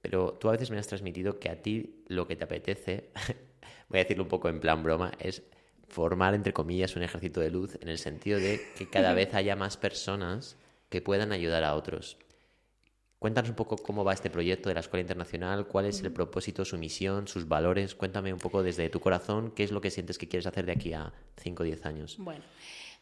[0.00, 3.10] Pero tú a veces me has transmitido que a ti lo que te apetece,
[3.88, 5.42] voy a decirlo un poco en plan broma, es
[5.88, 9.56] formar, entre comillas, un ejército de luz en el sentido de que cada vez haya
[9.56, 10.56] más personas
[10.88, 12.18] que puedan ayudar a otros.
[13.18, 16.64] Cuéntanos un poco cómo va este proyecto de la Escuela Internacional, cuál es el propósito,
[16.64, 17.96] su misión, sus valores.
[17.96, 20.72] Cuéntame un poco desde tu corazón qué es lo que sientes que quieres hacer de
[20.72, 22.16] aquí a 5 o 10 años.
[22.18, 22.44] Bueno,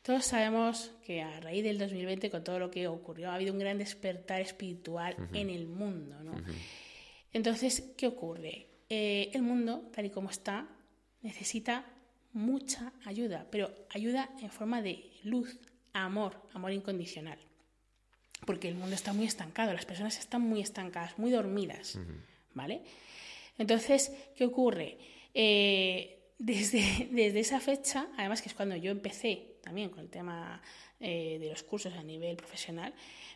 [0.02, 3.58] todos sabemos que a raíz del 2020, con todo lo que ocurrió, ha habido un
[3.58, 6.16] gran despertar espiritual en el mundo.
[6.22, 6.32] ¿no?
[7.34, 8.68] Entonces, ¿qué ocurre?
[8.88, 10.66] Eh, el mundo, tal y como está,
[11.20, 11.84] necesita
[12.32, 15.58] mucha ayuda, pero ayuda en forma de luz,
[15.92, 17.38] amor, amor incondicional.
[18.46, 21.98] Porque el mundo está muy estancado, las personas están muy estancadas, muy dormidas,
[22.54, 22.82] ¿vale?
[23.58, 24.98] Entonces, ¿qué ocurre?
[25.34, 30.62] Eh, desde, desde esa fecha, además que es cuando yo empecé también con el tema
[31.00, 32.94] eh, de los cursos a nivel profesional,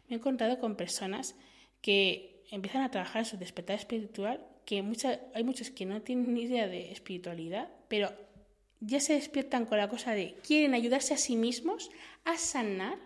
[0.09, 1.35] me he encontrado con personas
[1.83, 6.35] que empiezan a trabajar en su despertar espiritual, que mucha, hay muchos que no tienen
[6.35, 8.13] ni idea de espiritualidad, pero
[8.81, 11.91] ya se despiertan con la cosa de quieren ayudarse a sí mismos
[12.25, 12.99] a sanar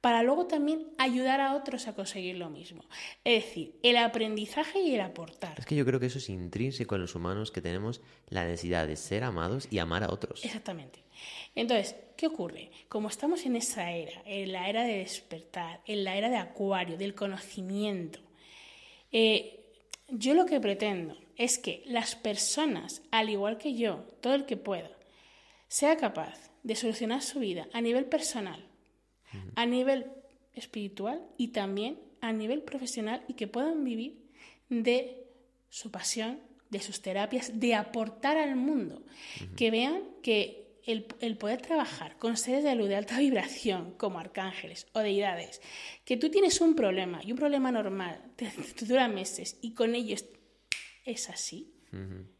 [0.00, 2.84] para luego también ayudar a otros a conseguir lo mismo.
[3.24, 5.58] Es decir, el aprendizaje y el aportar.
[5.58, 8.86] Es que yo creo que eso es intrínseco en los humanos, que tenemos la necesidad
[8.86, 10.44] de ser amados y amar a otros.
[10.44, 11.02] Exactamente.
[11.54, 12.70] Entonces, ¿qué ocurre?
[12.88, 16.96] Como estamos en esa era, en la era de despertar, en la era de acuario,
[16.96, 18.20] del conocimiento,
[19.10, 19.64] eh,
[20.08, 24.56] yo lo que pretendo es que las personas, al igual que yo, todo el que
[24.56, 24.90] pueda,
[25.66, 28.67] sea capaz de solucionar su vida a nivel personal,
[29.54, 30.06] a nivel
[30.54, 34.18] espiritual y también a nivel profesional y que puedan vivir
[34.68, 35.24] de
[35.68, 39.02] su pasión, de sus terapias, de aportar al mundo,
[39.56, 44.18] que vean que el, el, poder trabajar con seres de luz de alta vibración, como
[44.18, 45.60] arcángeles o deidades,
[46.04, 49.94] que tú tienes un problema y un problema normal, te, te dura meses y con
[49.94, 50.24] ellos
[51.04, 51.74] es así.
[51.92, 52.37] Uh -huh.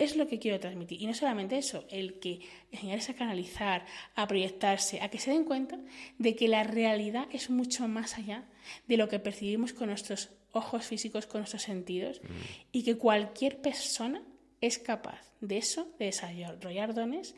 [0.00, 1.02] Es lo que quiero transmitir.
[1.02, 2.40] Y no solamente eso, el que
[2.72, 3.84] enseñarles a canalizar,
[4.14, 5.78] a proyectarse, a que se den cuenta
[6.16, 8.44] de que la realidad es mucho más allá
[8.88, 12.28] de lo que percibimos con nuestros ojos físicos, con nuestros sentidos, -huh.
[12.72, 14.22] y que cualquier persona
[14.62, 17.34] es capaz de eso, de desarrollar dones,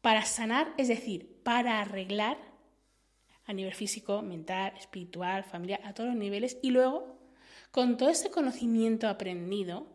[0.00, 2.38] para sanar, es decir, para arreglar
[3.44, 7.18] a nivel físico, mental, espiritual, familiar, a todos los niveles, y luego,
[7.70, 9.86] con todo ese conocimiento aprendido,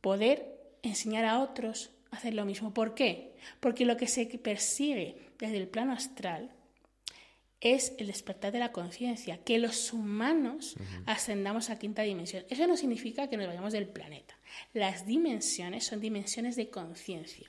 [0.00, 0.53] poder
[0.88, 2.72] enseñar a otros a hacer lo mismo.
[2.72, 3.32] ¿Por qué?
[3.60, 6.50] Porque lo que se persigue desde el plano astral
[7.64, 11.02] es el despertar de la conciencia, que los humanos uh -huh.
[11.06, 12.44] ascendamos a quinta dimensión.
[12.50, 14.34] Eso no significa que nos vayamos del planeta.
[14.74, 17.48] Las dimensiones son dimensiones de conciencia.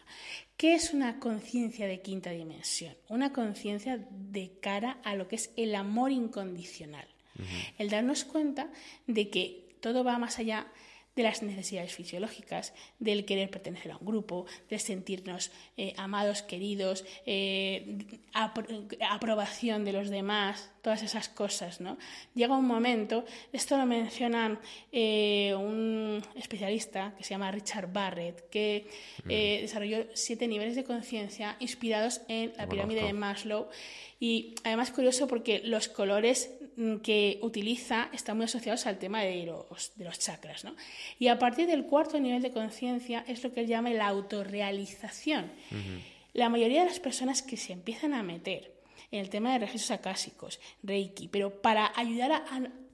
[0.55, 2.95] ¿Qué es una conciencia de quinta dimensión?
[3.09, 7.07] Una conciencia de cara a lo que es el amor incondicional.
[7.37, 7.73] Uh -huh.
[7.77, 8.71] El darnos cuenta
[9.07, 10.67] de que todo va más allá
[11.15, 17.05] de las necesidades fisiológicas, del querer pertenecer a un grupo, de sentirnos eh, amados, queridos,
[17.25, 17.97] eh,
[18.33, 18.65] apro
[19.09, 21.97] aprobación de los demás, todas esas cosas, ¿no?
[22.33, 24.59] Llega un momento, esto lo menciona
[24.91, 28.87] eh, un especialista que se llama Richard Barrett, que
[29.23, 29.29] mm.
[29.61, 33.69] desarrolló siete niveles de conciencia inspirados en la pirámide de Maslow
[34.19, 36.51] y además curioso porque los colores
[37.01, 40.75] que utiliza están muy asociados al tema de los, de los chakras, ¿no?
[41.19, 45.45] Y a partir del cuarto nivel de conciencia es lo que él llama la autorrealización.
[45.71, 46.01] Uh -huh.
[46.33, 48.73] La mayoría de las personas que se empiezan a meter
[49.11, 52.43] en el tema de registros acásicos, Reiki, pero para ayudar a,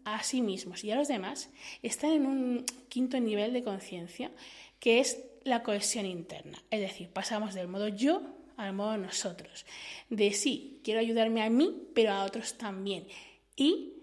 [0.03, 1.49] a sí mismos y a los demás,
[1.81, 4.31] están en un quinto nivel de conciencia
[4.79, 6.61] que es la cohesión interna.
[6.69, 8.21] Es decir, pasamos del modo yo
[8.57, 9.65] al modo nosotros.
[10.09, 13.07] De sí, quiero ayudarme a mí, pero a otros también.
[13.61, 13.93] Y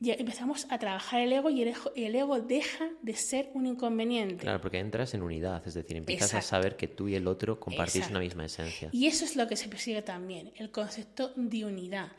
[0.00, 4.36] ya empezamos a trabajar el ego y el ego, deja de ser un inconveniente.
[4.36, 7.58] Claro, porque entras en unidad, es decir, empiezas a saber que tú y el otro
[7.58, 8.90] compartís una misma esencia.
[8.92, 12.12] Y eso es lo que se persigue también, el concepto de unidad.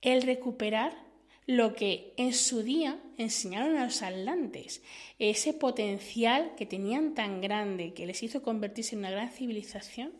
[0.00, 0.94] El recuperar
[1.46, 4.80] lo que en su día enseñaron a los atlantes,
[5.18, 10.12] ese potencial que tenían tan grande que les hizo convertirse en una gran civilización,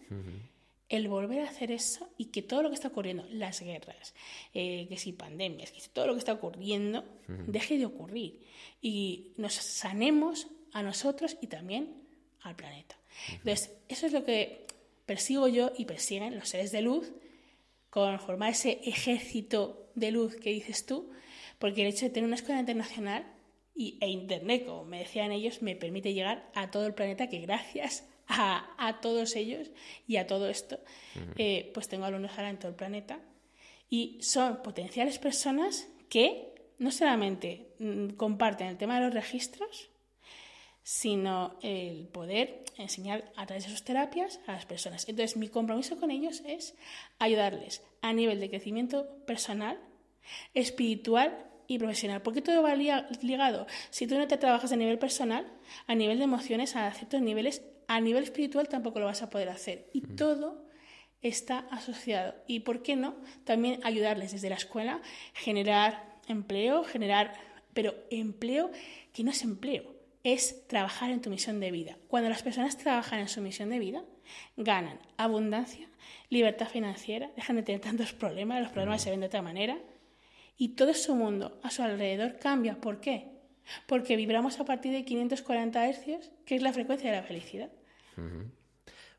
[0.93, 4.15] el volver a hacer eso y que todo lo que está ocurriendo, las guerras,
[4.53, 7.03] eh, que si pandemias, que si todo lo que está ocurriendo,
[7.47, 8.43] deje de ocurrir
[8.83, 11.95] y nos sanemos a nosotros y también
[12.43, 12.99] al planeta.
[13.31, 14.67] Entonces, eso es lo que
[15.07, 17.11] persigo yo y persiguen los seres de luz
[17.89, 21.09] con formar ese ejército de luz que dices tú,
[21.59, 23.33] porque el hecho de tener una escuela internacional
[23.75, 27.39] y, e Internet, como me decían ellos, me permite llegar a todo el planeta que
[27.39, 29.71] gracias a, todos ellos
[30.07, 30.79] y a todo esto,
[31.37, 33.21] eh, pues tengo alumnos ahora en todo el planeta
[33.91, 39.91] y son potenciales personas que no solamente mm, comparten el tema de los registros,
[40.83, 45.09] sino el poder enseñar a través de sus terapias a las personas.
[45.09, 46.75] Entonces, mi compromiso con ellos es
[47.19, 49.79] ayudarles a nivel de crecimiento personal,
[50.55, 52.23] espiritual y profesional.
[52.23, 53.67] Porque todo va ligado.
[53.91, 55.47] Si tú no te trabajas a nivel personal,
[55.87, 59.49] a nivel de emociones, a ciertos niveles, a nivel espiritual tampoco lo vas a poder
[59.49, 59.89] hacer.
[59.93, 60.17] Y mm.
[60.17, 60.65] todo
[61.23, 62.35] está asociado.
[62.47, 63.15] Y por qué no,
[63.45, 65.01] también ayudarles desde la escuela,
[65.35, 67.35] generar empleo, generar,
[67.73, 68.71] pero empleo
[69.13, 69.93] que no es empleo
[70.25, 71.97] es trabajar en tu misión de vida.
[72.09, 74.05] Cuando las personas trabajan en su misión de vida,
[74.57, 75.89] ganan abundancia,
[76.31, 79.79] libertad financiera, dejan de tener tantos problemas, los problemas se ven de otra manera
[80.57, 82.81] y todo su mundo a su alrededor cambia.
[82.81, 83.32] ¿Por qué?
[83.87, 87.71] Porque vibramos a partir de 540 hercios, que es la frecuencia de la felicidad.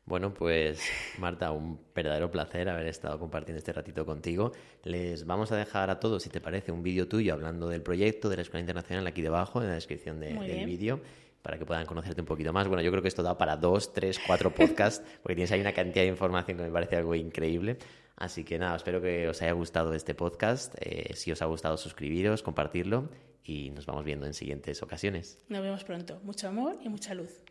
[0.06, 0.82] Bueno, pues
[1.18, 4.52] Marta, un verdadero placer haber estado compartiendo este ratito contigo.
[4.82, 8.28] Les vamos a dejar a todos, si te parece, un vídeo tuyo hablando del proyecto
[8.28, 11.00] de la Escuela Internacional aquí debajo, en la descripción del vídeo,
[11.44, 12.66] para que puedan conocerte un poquito más.
[12.68, 15.74] Bueno, yo creo que esto da para dos, tres, cuatro podcasts, porque tienes ahí una
[15.74, 17.76] cantidad de información que me parece algo increíble.
[18.16, 20.74] Así que nada, espero que os haya gustado este podcast.
[20.80, 23.10] Eh, si os ha gustado, suscribiros, compartirlo
[23.44, 25.38] y nos vamos viendo en siguientes ocasiones.
[25.48, 26.18] Nos vemos pronto.
[26.22, 27.42] Mucho amor y mucha luz.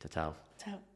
[0.00, 0.36] Chao, chao.
[0.56, 0.91] Chao.